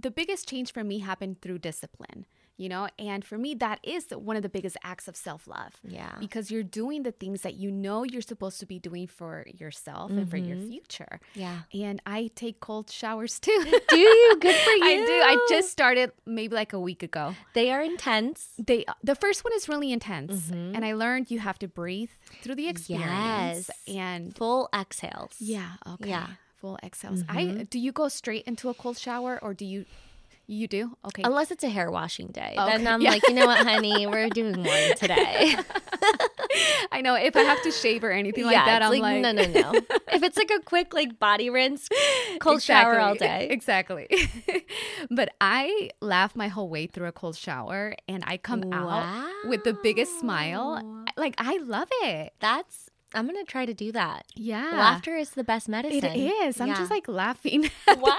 [0.00, 2.26] The biggest change for me happened through discipline
[2.58, 2.88] you know?
[2.98, 6.16] And for me that is one of the biggest acts of self-love yeah.
[6.20, 10.10] because you're doing the things that you know you're supposed to be doing for yourself
[10.10, 10.18] mm-hmm.
[10.18, 10.68] and for your mm-hmm.
[10.68, 11.20] future.
[11.34, 11.60] Yeah.
[11.72, 13.64] And i take cold showers too.
[13.88, 14.36] Do you?
[14.40, 15.12] Good for you i do.
[15.12, 17.34] I just started maybe like a week ago.
[17.54, 18.48] They are intense.
[18.58, 20.74] They the first one is really intense mm-hmm.
[20.74, 22.10] and i learned you have to breathe
[22.42, 23.70] through the experience yes.
[23.86, 25.36] and full exhales.
[25.38, 26.10] Yeah okay.
[26.10, 26.26] Yeah
[26.60, 27.60] full exhales mm-hmm.
[27.60, 29.84] i do you go straight into a cold shower or do you
[30.48, 30.96] you do?
[31.04, 31.22] Okay.
[31.24, 32.54] Unless it's a hair washing day.
[32.58, 32.78] Okay.
[32.78, 33.10] Then I'm yeah.
[33.10, 35.54] like, you know what, honey, we're doing one today.
[36.90, 37.14] I know.
[37.14, 39.72] If I have to shave or anything like that, I'm like, like, no, no, no.
[40.12, 41.88] if it's like a quick like body rinse,
[42.40, 42.64] cold exactly.
[42.64, 43.48] shower all day.
[43.50, 44.08] Exactly.
[45.10, 48.88] but I laugh my whole way through a cold shower and I come wow.
[48.88, 51.04] out with the biggest smile.
[51.18, 52.32] Like I love it.
[52.40, 54.26] That's I'm gonna try to do that.
[54.34, 54.70] Yeah.
[54.72, 56.04] Laughter is the best medicine.
[56.04, 56.60] It is.
[56.60, 56.76] I'm yeah.
[56.76, 57.70] just like laughing.
[57.98, 58.18] wow.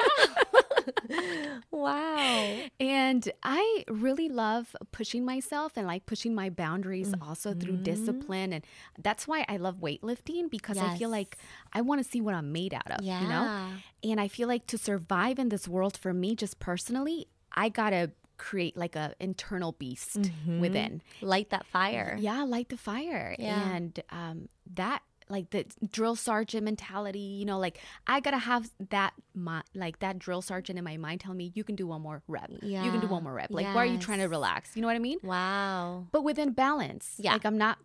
[1.72, 2.58] wow.
[2.80, 7.28] And I really love pushing myself and like pushing my boundaries mm-hmm.
[7.28, 7.84] also through mm-hmm.
[7.84, 8.54] discipline.
[8.54, 8.66] And
[8.98, 10.86] that's why I love weightlifting because yes.
[10.86, 11.38] I feel like
[11.74, 13.22] I want to see what I'm made out of, yeah.
[13.22, 14.12] you know?
[14.12, 18.12] And I feel like to survive in this world for me, just personally, I gotta
[18.40, 20.60] create like a internal beast mm-hmm.
[20.60, 21.04] within.
[21.22, 22.18] Light that fire.
[22.20, 23.36] Yeah light the fire.
[23.38, 23.76] Yeah.
[23.76, 29.14] and um, that like the drill sergeant mentality you know like i gotta have that
[29.36, 32.24] my, like that drill sergeant in my mind telling me you can do one more
[32.28, 32.50] rep.
[32.64, 32.84] Yeah.
[32.84, 33.52] you can do one more rep.
[33.52, 33.76] Like yes.
[33.76, 34.76] why are you trying to relax?
[34.76, 35.20] You know what i mean?
[35.22, 36.08] Wow.
[36.12, 37.14] But within balance.
[37.20, 37.34] Yeah.
[37.34, 37.78] Like i'm not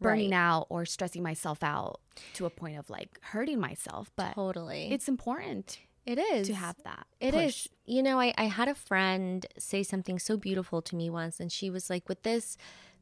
[0.00, 0.36] burning right.
[0.36, 2.00] out or stressing myself out
[2.34, 4.90] to a point of like hurting myself but totally.
[4.90, 7.66] it's important it is to have that It push.
[7.66, 7.68] is.
[7.86, 11.50] you know I, I had a friend say something so beautiful to me once and
[11.50, 12.56] she was like with this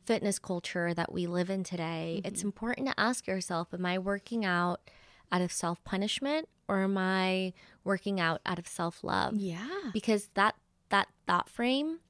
[0.05, 2.27] fitness culture that we live in today, mm-hmm.
[2.27, 4.81] it's important to ask yourself Am I working out
[5.31, 7.53] out of self punishment or am I
[7.85, 9.35] working out out of self love?
[9.37, 9.91] Yeah.
[9.93, 10.55] Because that,
[10.91, 12.01] that thought frame,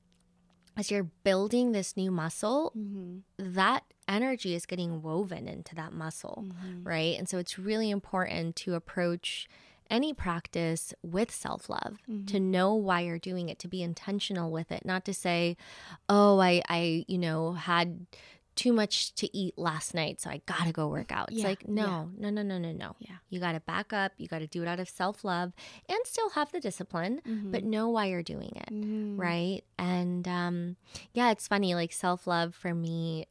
[0.76, 3.18] as you're building this new muscle, mm-hmm.
[3.38, 6.82] that energy is getting woven into that muscle, mm-hmm.
[6.86, 7.16] right?
[7.18, 9.49] And so it's really important to approach
[9.93, 12.24] any practice with self love, mm-hmm.
[12.24, 15.57] to know why you're doing it, to be intentional with it, not to say,
[16.09, 18.07] oh, I, I, you know, had
[18.55, 21.30] too much to eat last night, so I gotta go work out.
[21.30, 22.30] It's yeah, like, no, yeah.
[22.30, 22.97] no, no, no, no, no.
[22.99, 23.16] Yeah.
[23.28, 25.53] You gotta back up, you gotta do it out of self love
[25.88, 27.51] and still have the discipline, mm-hmm.
[27.51, 28.72] but know why you're doing it.
[28.72, 29.20] Mm-hmm.
[29.20, 29.62] Right.
[29.78, 30.76] And um,
[31.12, 33.26] yeah, it's funny, like self love for me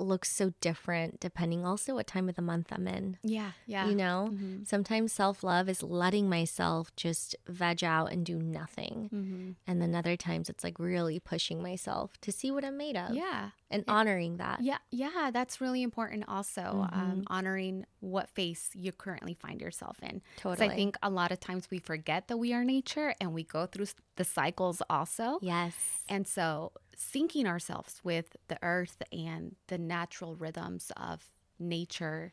[0.00, 3.18] looks so different depending also what time of the month I'm in.
[3.22, 3.86] Yeah, yeah.
[3.86, 4.64] You know, mm-hmm.
[4.64, 9.10] sometimes self love is letting myself just veg out and do nothing.
[9.12, 9.50] Mm-hmm.
[9.66, 13.14] And then other times it's like really pushing myself to see what I'm made of.
[13.14, 13.50] Yeah.
[13.70, 14.62] And honoring that.
[14.62, 15.30] Yeah, yeah.
[15.32, 16.62] That's really important also.
[16.62, 17.00] Um, mm-hmm.
[17.00, 20.22] Um, honoring what face you currently find yourself in.
[20.36, 20.68] Totally.
[20.68, 23.66] I think a lot of times we forget that we are nature and we go
[23.66, 23.86] through
[24.16, 25.38] the cycles also.
[25.40, 25.74] Yes.
[26.08, 32.32] And so syncing ourselves with the earth and the natural rhythms of nature.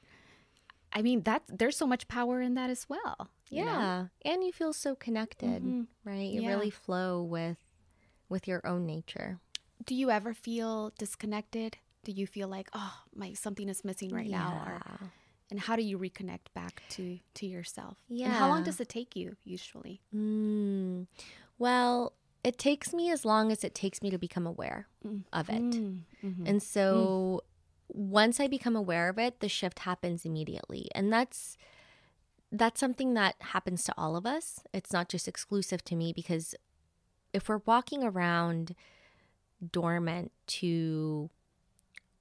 [0.94, 3.30] I mean, that there's so much power in that as well.
[3.50, 3.66] Yeah.
[3.66, 4.10] Know?
[4.24, 5.82] And you feel so connected, mm-hmm.
[6.04, 6.30] right?
[6.30, 6.50] You yeah.
[6.50, 7.58] really flow with
[8.30, 9.40] with your own nature.
[9.86, 11.78] Do you ever feel disconnected?
[12.04, 14.38] Do you feel like, oh, my something is missing right yeah.
[14.40, 14.64] now?
[14.66, 15.12] Or
[15.50, 19.16] and how do you reconnect back to to yourself and how long does it take
[19.16, 21.08] you usually Mm.
[21.60, 22.14] Well,
[22.44, 25.24] it takes me as long as it takes me to become aware Mm.
[25.34, 25.62] of it.
[25.62, 26.48] Mm, mhm.
[26.48, 27.42] And so
[27.90, 30.90] once I become aware of it, the shift happens immediately.
[30.96, 31.58] And that's
[32.52, 34.62] that's something that happens to all of us.
[34.74, 36.56] It's not just exclusive to me because
[37.34, 38.74] if we're walking around
[39.72, 41.30] dormant to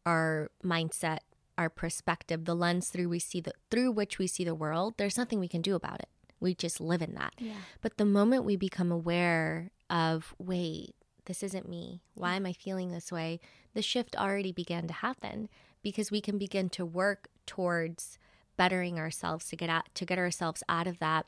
[0.04, 1.18] our mindset,
[1.58, 5.16] our perspective, the lens through we see the through which we see the world, there's
[5.16, 6.08] nothing we can do about it.
[6.46, 7.34] We just live in that.
[7.38, 10.94] yeah But the moment we become aware of, wait,
[11.26, 12.02] this isn't me.
[12.14, 13.40] Why am I feeling this way?
[13.74, 15.48] The shift already began to happen
[15.82, 18.18] because we can begin to work towards
[18.56, 21.26] bettering ourselves to get out to get ourselves out of that.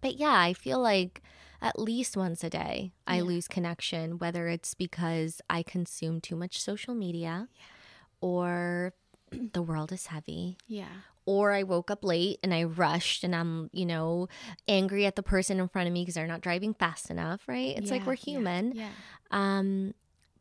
[0.00, 1.22] But yeah, I feel like
[1.62, 6.60] at least once a day I lose connection, whether it's because I consume too much
[6.60, 7.48] social media
[8.20, 8.92] or
[9.32, 13.68] the world is heavy yeah or I woke up late and I rushed and I'm,
[13.72, 14.28] you know,
[14.66, 17.76] angry at the person in front of me because they're not driving fast enough, right?
[17.76, 18.72] It's like we're human.
[18.74, 18.90] yeah
[19.30, 19.94] Um,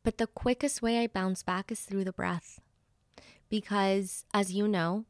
[0.03, 2.59] but the quickest way I bounce back is through the breath.
[3.49, 5.05] Because as you know,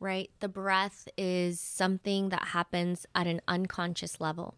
[0.00, 4.56] right, the breath is something that happens at an unconscious level.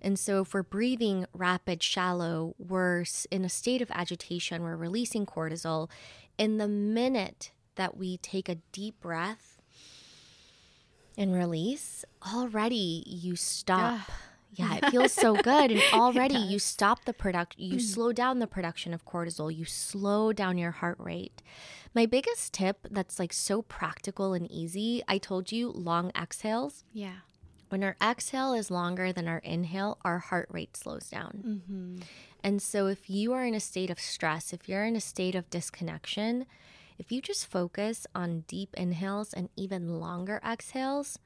[0.00, 5.26] And so if we're breathing rapid, shallow, we're in a state of agitation, we're releasing
[5.26, 5.90] cortisol.
[6.38, 9.55] In the minute that we take a deep breath
[11.16, 12.04] and release,
[12.34, 14.00] already you stop.
[14.08, 14.08] Ah.
[14.54, 15.70] Yeah, it feels so good.
[15.70, 20.32] And already you stop the product, you slow down the production of cortisol, you slow
[20.32, 21.42] down your heart rate.
[21.94, 26.84] My biggest tip that's like so practical and easy, I told you long exhales.
[26.92, 27.16] yeah
[27.68, 31.42] When our exhale is longer than our inhale, our heart rate slows down.
[31.68, 31.96] mm-hmm.
[32.42, 35.34] And so, if you are in a state of stress, if you're in a state
[35.34, 36.46] of disconnection,
[36.98, 41.18] if you just focus on deep inhales and even longer exhales,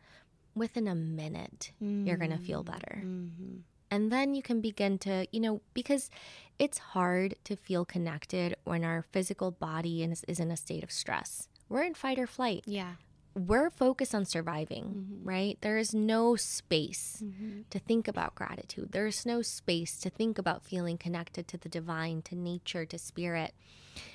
[0.54, 3.02] within a minute, you're going to feel better.
[3.04, 3.58] Mm-hmm.
[3.90, 6.10] And then you can begin to, you know, because
[6.58, 10.92] it's hard to feel connected when our physical body is, is in a state of
[10.92, 11.48] stress.
[11.68, 12.64] We're in fight or flight.
[12.66, 12.94] yeah
[13.34, 15.56] We're focused on surviving, right?
[15.60, 17.62] There is no space mm-hmm.
[17.70, 18.90] to think about gratitude.
[18.92, 23.54] There's no space to think about feeling connected to the divine, to nature, to spirit.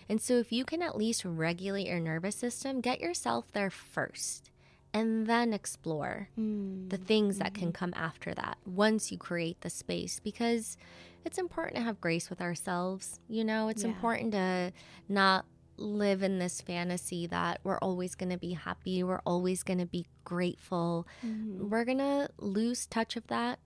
[0.10, 4.52] And so, if you can at least regulate your nervous system, get yourself there first
[4.94, 6.90] and then explore Mm.
[6.90, 10.78] the things that can come after that once you create the space because
[11.26, 13.20] it's important to have grace with ourselves.
[13.28, 13.90] You know, it's Yeah.
[13.90, 14.72] important to
[15.10, 15.46] not
[15.78, 19.86] live in this fantasy that we're always going to be happy, we're always going to
[19.86, 21.70] be grateful Mhm.
[21.70, 23.60] we're gonna lose touch of that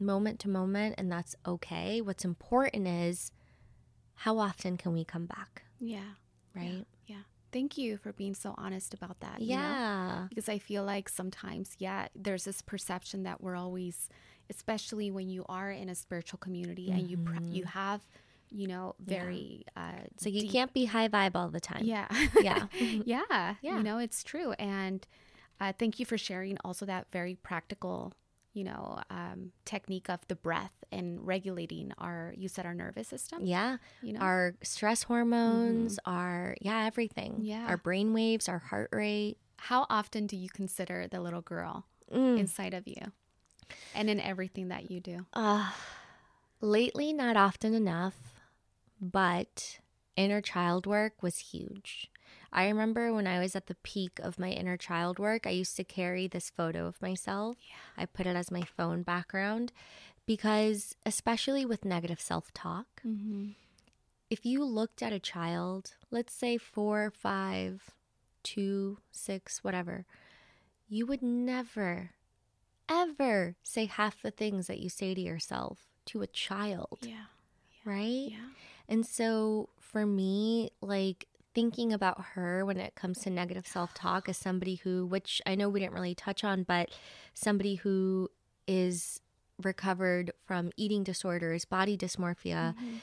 [0.00, 2.00] moment to moment, and that's okay.
[2.00, 3.30] What's important is
[4.16, 6.14] how often can we come back, yeah
[6.54, 6.84] right?
[7.06, 7.20] yeah
[7.52, 9.62] thank you for being so honest about that you know?
[9.62, 10.26] Yeah.
[10.28, 14.08] because I feel like sometimes, yeah, there's this perception that we're always,
[14.50, 18.02] especially when you are in a spiritual community and you pr- you have,
[18.50, 21.84] you know, very uh, So you deep- can't be high vibe all the time.
[21.84, 22.08] yeah,
[22.40, 22.66] Yeah.
[23.04, 23.76] yeah, Yeah.
[23.78, 24.52] you know, it's true.
[24.52, 25.06] And
[25.60, 28.12] uh, thank you for sharing also that very practical,
[28.52, 33.40] you know, um, technique of the breath and regulating our, you said our nervous system,
[33.44, 33.78] Yeah.
[34.02, 37.38] you know, Our stress hormones, our, yeah, everything.
[37.42, 37.66] Yeah.
[37.66, 39.38] Our brain waves, our heart rate.
[39.58, 42.38] how often do you consider the little girl Mm.
[42.38, 43.10] inside of you
[43.94, 45.26] and in everything that you do?
[45.32, 45.72] Uh,
[46.60, 48.14] lately, not often enough,
[49.00, 49.78] but
[50.16, 52.10] inner child work was huge.
[52.52, 55.76] I remember when I was at the peak of my inner child work, I used
[55.76, 57.56] to carry this photo of myself.
[57.96, 59.72] I put it as my phone background
[60.26, 63.50] because, especially with negative self talk, Mm-hmm.
[64.30, 67.90] if you looked at a child, let's say four, five,
[68.42, 70.06] two, six, whatever,
[70.88, 72.10] you would never,
[72.88, 77.26] ever say half the things that you say to yourself to a child, Yeah.
[77.84, 78.28] right?
[78.30, 78.48] Yeah.
[78.88, 84.28] And so for me, like thinking about her when it comes to negative self talk
[84.28, 86.90] as somebody who, which I know we didn't really touch on, but
[87.34, 88.30] somebody who
[88.66, 89.20] is
[89.62, 93.00] recovered from eating disorders, body dysmorphia, Mhm.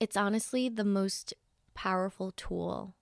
[0.00, 1.34] it's honestly the most
[1.74, 2.94] powerful tool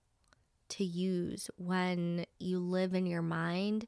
[0.67, 3.87] to use when you live in your mind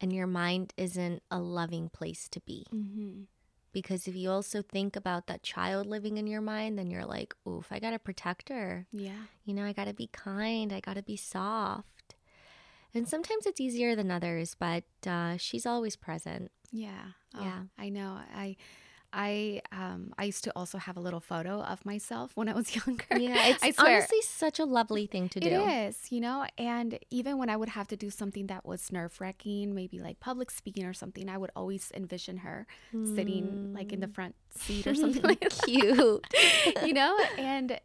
[0.00, 2.66] and your mind isn't a loving place to be.
[2.72, 3.26] Mhm.
[3.72, 7.34] Because if you also think about that child living in your mind, then you're like,
[7.48, 8.86] oof, I gotta protect her.
[8.92, 9.22] Yeah.
[9.44, 12.14] You know, I gotta be kind, I gotta be soft.
[12.94, 16.50] And sometimes it's easier than others, but uh, she's always present.
[16.70, 17.04] Yeah.
[17.34, 17.62] Oh, Yeah.
[17.78, 18.18] I know.
[18.34, 18.56] I
[19.12, 22.74] I um I used to also have a little photo of myself when I was
[22.86, 23.04] younger.
[23.16, 23.96] Yeah, it's I swear.
[23.96, 25.48] honestly such a lovely thing to do.
[25.48, 25.52] It
[25.88, 29.20] is, you know, and even when I would have to do something that was nerve
[29.20, 32.66] wracking, maybe like public speaking or something, I would always envision her
[33.14, 35.60] sitting like in the front seat or something like that.
[35.66, 36.26] Cute.
[36.84, 37.80] you know and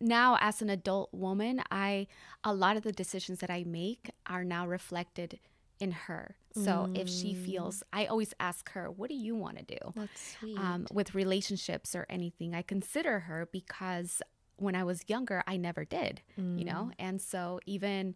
[0.00, 2.06] now as an adult woman i
[2.44, 5.38] a lot of the decisions that i make are now reflected
[5.78, 9.64] in her so if she feels i always ask her what do you want to
[9.64, 10.58] do That's sweet.
[10.58, 14.20] um, with relationships or anything i consider her because
[14.56, 16.90] when i was younger i never did you know?
[16.98, 18.14] And so even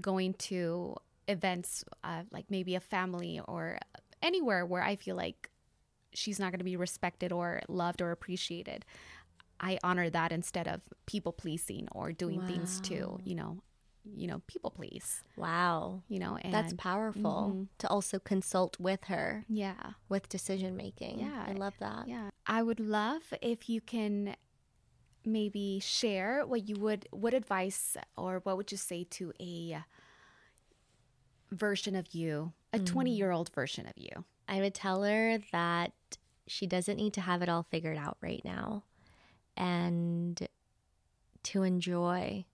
[0.00, 0.96] going to
[1.28, 3.78] events uh, like maybe a family or
[4.22, 5.50] anywhere where i feel like
[6.12, 8.84] she's not going to be respected or loved or appreciated
[9.60, 13.58] i honor that instead of people pleasing or doing things to you know
[14.16, 16.02] you know people please wow.
[16.08, 17.68] you know and That's powerful Mhm.
[17.78, 21.20] to also consult with her yeah with decision making.
[21.20, 22.06] Yeah, I love that.
[22.08, 22.30] Yeah.
[22.46, 24.36] I would love if you can
[25.24, 29.82] maybe share what you would what advice or what would you say to a
[31.50, 34.24] version of you, a 20-year-old version of you?
[34.48, 35.92] I would tell her that
[36.46, 38.82] she doesn't need to have it all figured out right now
[39.56, 40.46] and
[41.44, 42.44] to enjoy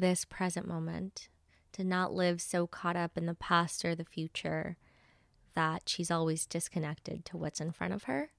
[0.00, 1.28] this present moment,
[1.72, 4.76] to not live so caught up in the past or the future
[5.54, 8.30] that she's always disconnected to what's in front of her.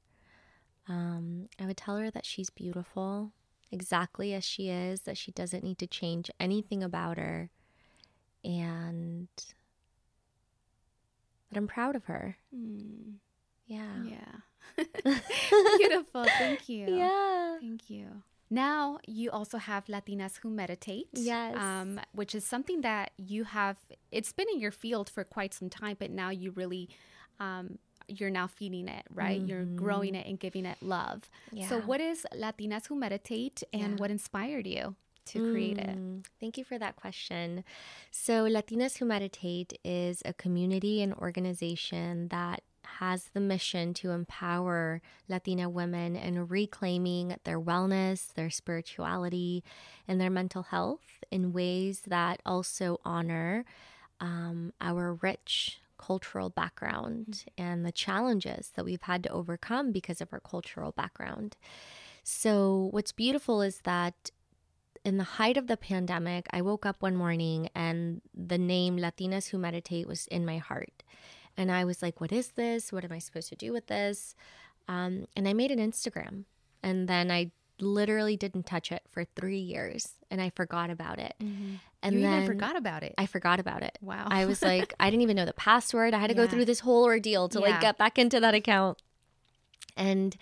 [0.87, 3.31] Um, I would tell her that she's beautiful
[3.71, 7.49] exactly as she is, that she doesn't need to change anything about her,
[8.43, 9.27] and
[11.49, 12.37] that I'm proud of her.
[12.55, 13.15] Mm,
[13.67, 14.03] Yeah.
[14.03, 14.79] yeah.
[15.77, 16.25] Beautiful.
[16.37, 16.95] Thank you.
[16.95, 17.57] Yeah.
[17.59, 18.23] Thank you.
[18.53, 21.07] Now you also have Latinas who meditate.
[21.13, 21.55] Yes.
[21.57, 23.77] Um, which is something that you have.
[24.11, 26.89] It's been in your field for quite some time, but now you really,
[27.39, 27.77] um,
[28.07, 29.39] you're now feeding it, right?
[29.41, 31.29] You're growing it and giving it love.
[31.53, 31.87] So, Mm-hmm.
[31.87, 33.95] What is Latinas who meditate, and Yeah.
[34.01, 34.95] what inspired you
[35.27, 35.95] to create it?
[35.97, 37.63] Mm, Thank you for that question.
[38.11, 42.63] So, Latinas Who Meditate is a community and organization that
[42.99, 49.63] has the mission to empower Latina women in reclaiming their wellness, their spirituality,
[50.07, 53.65] and their mental health in ways that also honor
[54.19, 60.33] um, our rich cultural background and the challenges that we've had to overcome because of
[60.33, 61.55] our cultural background.
[62.23, 64.31] So, what's beautiful is that
[65.03, 69.49] in the height of the pandemic, I woke up one morning and the name Latinas
[69.49, 71.03] Who Meditate was in my heart.
[71.61, 72.91] And I was like, what is this?
[72.91, 74.33] What am I supposed to do with this?
[74.87, 76.45] Um, and I made an Instagram.
[76.81, 81.35] And then I literally didn't touch it for three years and I forgot about it.
[81.39, 83.13] And you then forgot about it.
[83.17, 83.97] I forgot about it.
[84.01, 84.25] wow.
[84.27, 86.15] I was like, I didn't even know the password.
[86.15, 87.65] I had to go through this whole ordeal to Yeah.
[87.65, 88.99] like get back into that account.
[89.95, 90.35] And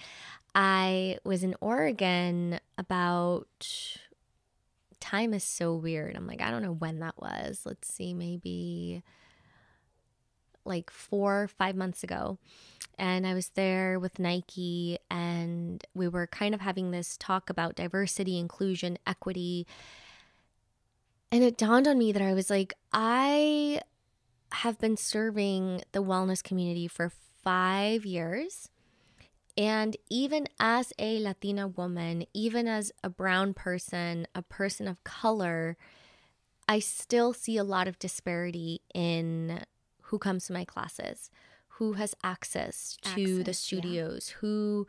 [0.56, 3.68] I was in Oregon about
[5.02, 6.16] time is so weird.
[6.16, 7.62] I'm like, I don't know when that was.
[7.66, 9.04] Let's see, maybe
[10.70, 12.38] like four, five months ago.
[12.98, 17.76] And I was there with Nike, and we were kind of having this talk about
[17.76, 19.66] diversity, inclusion, equity.
[21.32, 23.82] And it dawned on me that I was like, I
[24.52, 27.12] have been serving the wellness community for
[27.44, 28.70] five years.
[29.58, 35.78] And even as a Latina woman, even as a brown person, a person of color,
[36.68, 39.64] I still see a lot of disparity in
[40.10, 41.30] who comes to my classes,
[41.78, 43.80] who has access to the Access, yeah.
[43.80, 44.88] studios, who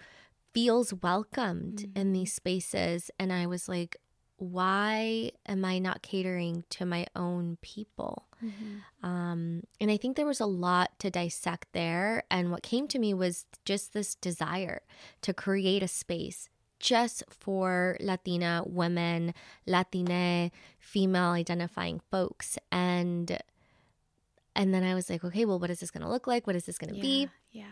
[0.53, 3.11] feels welcomed in these spaces.
[3.19, 3.97] And I was like,
[4.39, 8.27] why am I not catering to my own people?
[8.43, 9.07] Mm-hmm.
[9.07, 12.23] Um, and I think there was a lot to dissect there.
[12.31, 14.81] And what came to me was just this desire
[15.21, 16.49] to create a space
[16.79, 19.35] just for Latina women,
[19.67, 22.57] Latine, female identifying folks.
[22.73, 23.39] And
[24.55, 26.47] and then I was like, okay, well, what is this going to look like?
[26.47, 27.03] What is this going to yeah.
[27.03, 27.29] be?
[27.53, 27.65] Yeah.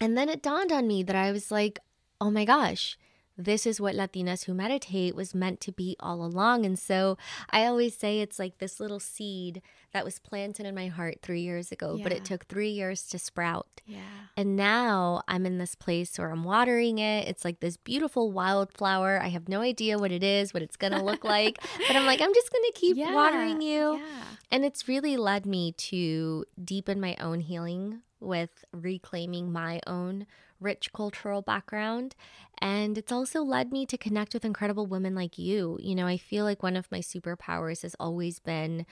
[0.00, 1.78] And then it dawned on me that I was like,
[2.20, 2.98] oh my gosh,
[3.36, 6.64] this is what Latinas who meditate was meant to be all along.
[6.64, 7.18] And so
[7.50, 9.60] I always say it's like this little seed
[9.92, 13.18] that was planted in my heart three years ago, but it took three years to
[13.18, 13.80] sprout.
[13.86, 13.98] Yeah.
[14.36, 17.26] And now I'm in this place where I'm watering it.
[17.28, 19.20] It's like this beautiful wildflower.
[19.20, 21.58] I have no idea what it is, what it's going to look like,
[21.88, 23.12] but I'm like, I'm just going to keep Yeah.
[23.14, 23.96] watering you.
[23.96, 24.22] Yeah.
[24.52, 30.26] And it's really led me to deepen my own healing with reclaiming my own
[30.60, 32.14] rich cultural background.
[32.58, 35.78] And it's also led me to connect with incredible women like you.
[35.80, 38.86] You know, I feel like one of my superpowers has always been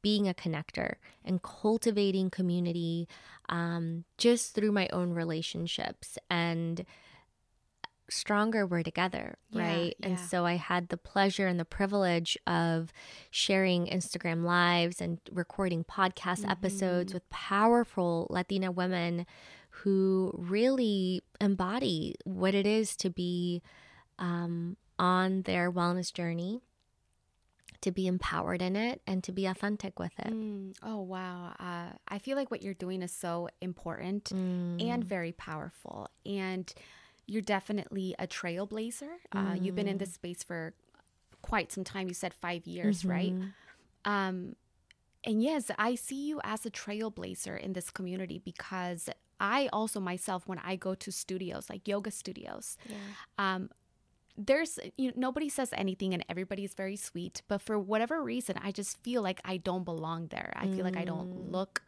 [0.00, 0.94] being a connector
[1.24, 3.08] and cultivating community
[3.48, 6.16] um, just through my own relationships.
[6.30, 6.84] And
[8.10, 9.96] stronger we're together, Yeah, right?
[10.02, 12.90] And so I had the pleasure and the privilege of
[13.30, 16.50] sharing Instagram lives and recording podcast Mm-hmm.
[16.50, 19.26] episodes with powerful Latina women
[19.82, 23.62] who really embody what it is to be
[24.18, 26.60] um, on their wellness journey,
[27.80, 30.32] to be empowered in it, and to be authentic with it.
[30.32, 31.54] Mm, oh wow.
[31.60, 34.82] Uh, I feel like what you're doing is so important Mm.
[34.82, 36.08] and very powerful.
[36.26, 36.72] And
[37.26, 39.12] you're definitely a trailblazer.
[39.32, 39.90] Uh, you've been Mm.
[39.90, 40.74] in this space for
[41.42, 42.08] quite some time.
[42.08, 43.32] You said five years, right?
[43.32, 43.52] Mhm.
[44.04, 44.56] Um,
[45.24, 49.08] and yes, I see you as a trailblazer in this community because
[49.40, 52.76] I also myself, when I go to studios like yoga studios,
[53.38, 53.70] um,
[54.36, 58.70] there's you know, nobody says anything and everybody's very sweet, but for whatever reason, I
[58.72, 60.52] just feel like I don't belong there.
[60.56, 61.82] I feel like I don't look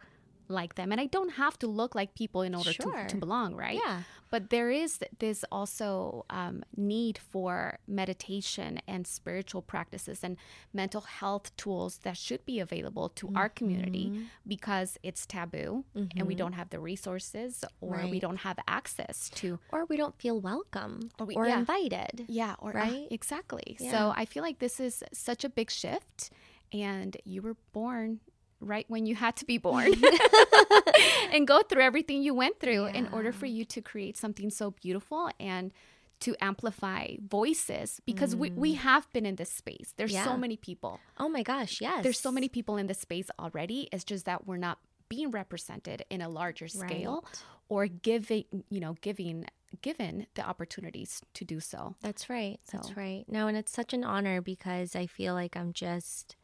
[0.48, 3.04] like them, and I don't have to look like people in order Sure.
[3.06, 3.78] to, to belong, right?
[3.86, 4.02] Yeah.
[4.30, 10.36] But there is this also um, need for meditation and spiritual practices and
[10.72, 14.12] mental health tools that should be available to our community
[14.46, 19.58] because it's taboo and we don't have the resources or we don't have access to
[19.72, 21.58] Or we don't feel welcome Or we- or yeah.
[21.58, 22.26] invited.
[22.28, 23.08] yeah, or uh, Right?
[23.10, 23.76] exactly.
[23.80, 23.90] Yeah.
[23.90, 26.30] So I feel like this is such a big shift,
[26.72, 28.20] and you were born
[28.60, 29.92] right when you had to be born
[31.32, 34.70] and go through everything you went through in order for you to create something so
[34.72, 35.72] beautiful and
[36.20, 39.94] to amplify voices because we, we have been in this space.
[39.96, 40.14] There's Mm.
[40.16, 40.24] Yeah.
[40.24, 41.00] so many people.
[41.18, 42.02] Oh my gosh, yes.
[42.02, 43.88] There's so many people in this space already.
[43.92, 47.42] It's just that we're not being represented in a larger scale Right.
[47.70, 49.46] or giving, you know, giving
[49.82, 51.94] given the opportunities to do so.
[52.02, 52.58] That's right.
[52.72, 53.24] That's right.
[53.28, 56.34] No, and it's such an honor because I feel like I'm just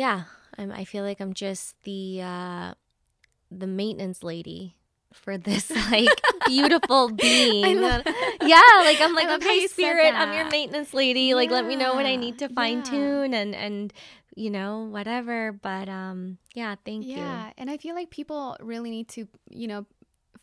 [0.00, 0.22] Yeah,
[0.56, 2.72] I'm I feel like I'm just the uh
[3.50, 4.76] the maintenance lady
[5.12, 6.08] for this like
[6.46, 7.82] beautiful being.
[7.82, 8.06] love-
[8.40, 11.34] yeah, like I'm like, okay, spirit, I'm your maintenance lady.
[11.34, 13.92] Like let me know what I need to fine tune and and
[14.34, 15.52] you know, whatever.
[15.52, 17.16] But um yeah, thank you.
[17.16, 19.84] Yeah, and I feel like people really need to, you know,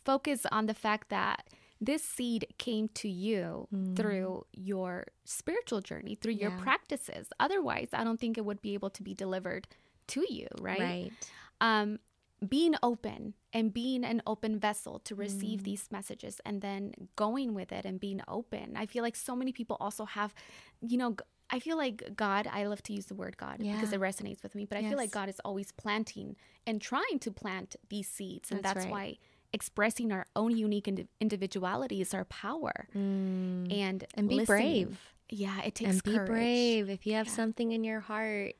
[0.04, 1.42] focus on the fact that
[1.80, 6.58] this seed came to you through your spiritual journey, through your Yeah.
[6.58, 7.28] practices.
[7.38, 9.68] Otherwise, I don't think it would be able to be delivered
[10.08, 10.80] to you, right?
[10.80, 11.12] Right.
[11.60, 11.98] Um
[12.48, 17.72] being open and being an open vessel to receive these messages and then going with
[17.72, 18.76] it and being open.
[18.76, 20.32] I feel like so many people also have,
[20.80, 21.16] you know,
[21.50, 24.54] I feel like God, I love to use the word God because it resonates with
[24.54, 28.52] me, but I feel like God is always planting and trying to plant these seeds.
[28.52, 28.92] And That's that's, right.
[28.92, 29.18] why
[29.52, 32.88] expressing our own unique indi- individuality is our power.
[32.94, 34.02] And, Mm.
[34.14, 35.00] And be listening- brave.
[35.30, 36.26] Yeah, it takes and be courage.
[36.28, 36.88] brave.
[36.90, 37.32] If you have Yeah.
[37.34, 38.54] something in your heart,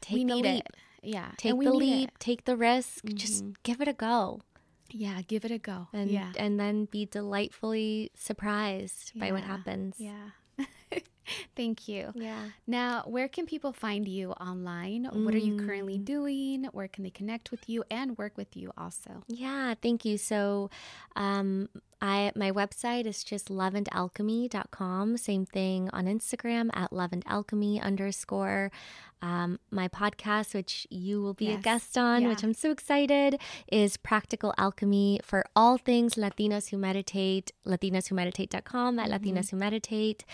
[0.00, 0.64] take we the need leap.
[0.66, 0.74] it.
[1.02, 1.32] Yeah.
[1.38, 2.08] Take the leap.
[2.10, 2.14] it.
[2.20, 3.04] Take the risk.
[3.06, 4.42] Just give it a go,
[4.90, 5.88] Yeah, give it a go.
[5.94, 6.32] and yeah.
[6.36, 9.96] and then be delightfully surprised by what happens.
[9.98, 10.30] Yeah.
[11.56, 12.12] Thank you.
[12.14, 12.38] Yeah.
[12.66, 15.04] Now, where can people find you online?
[15.12, 16.04] What are you currently Mm.
[16.04, 16.64] doing?
[16.72, 19.22] Where can they connect with you and work with you also?
[19.28, 20.18] Yeah, thank you.
[20.18, 20.70] So,
[21.16, 21.68] um,
[22.02, 25.16] I my website is just loveandalchemy.com.
[25.18, 28.70] Same thing on Instagram at loveandalchemy underscore.
[29.22, 33.38] Um, my podcast, which you will be a guest on, which I'm so excited,
[33.70, 37.52] is Practical Alchemy for all things Latinas who meditate.
[37.66, 40.24] LatinasWhoMeditate.com at Latinas Who Meditate.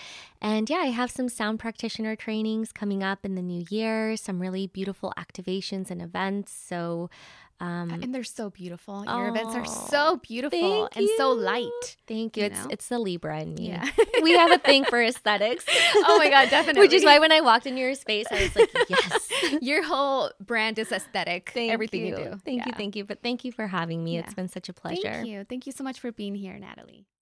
[0.40, 4.16] And yeah, I have some sound practitioner trainings coming up in the new year.
[4.16, 6.52] Some really beautiful activations and events.
[6.52, 7.10] So.
[7.58, 9.02] Um, and they're so beautiful.
[9.04, 11.96] Your events are so beautiful and so light.
[12.06, 12.42] Thank you.
[12.42, 12.70] you it's know?
[12.70, 13.68] it's the Libra in me.
[13.68, 13.88] Yeah.
[14.22, 15.64] we have a thing for aesthetics.
[16.08, 16.82] Oh my God, definitely.
[16.82, 19.32] Which is why when I walked into your space, I was like, yes.
[19.62, 21.50] Your whole brand is aesthetic.
[21.54, 22.24] Thank everything you, you.
[22.24, 22.40] do.
[22.44, 22.72] Thank you.
[22.76, 23.04] Thank you.
[23.04, 24.14] But thank you for having me.
[24.14, 24.20] Yeah.
[24.20, 25.00] It's been such a pleasure.
[25.02, 25.44] Thank you.
[25.44, 27.06] Thank you so much for being here, Natalie.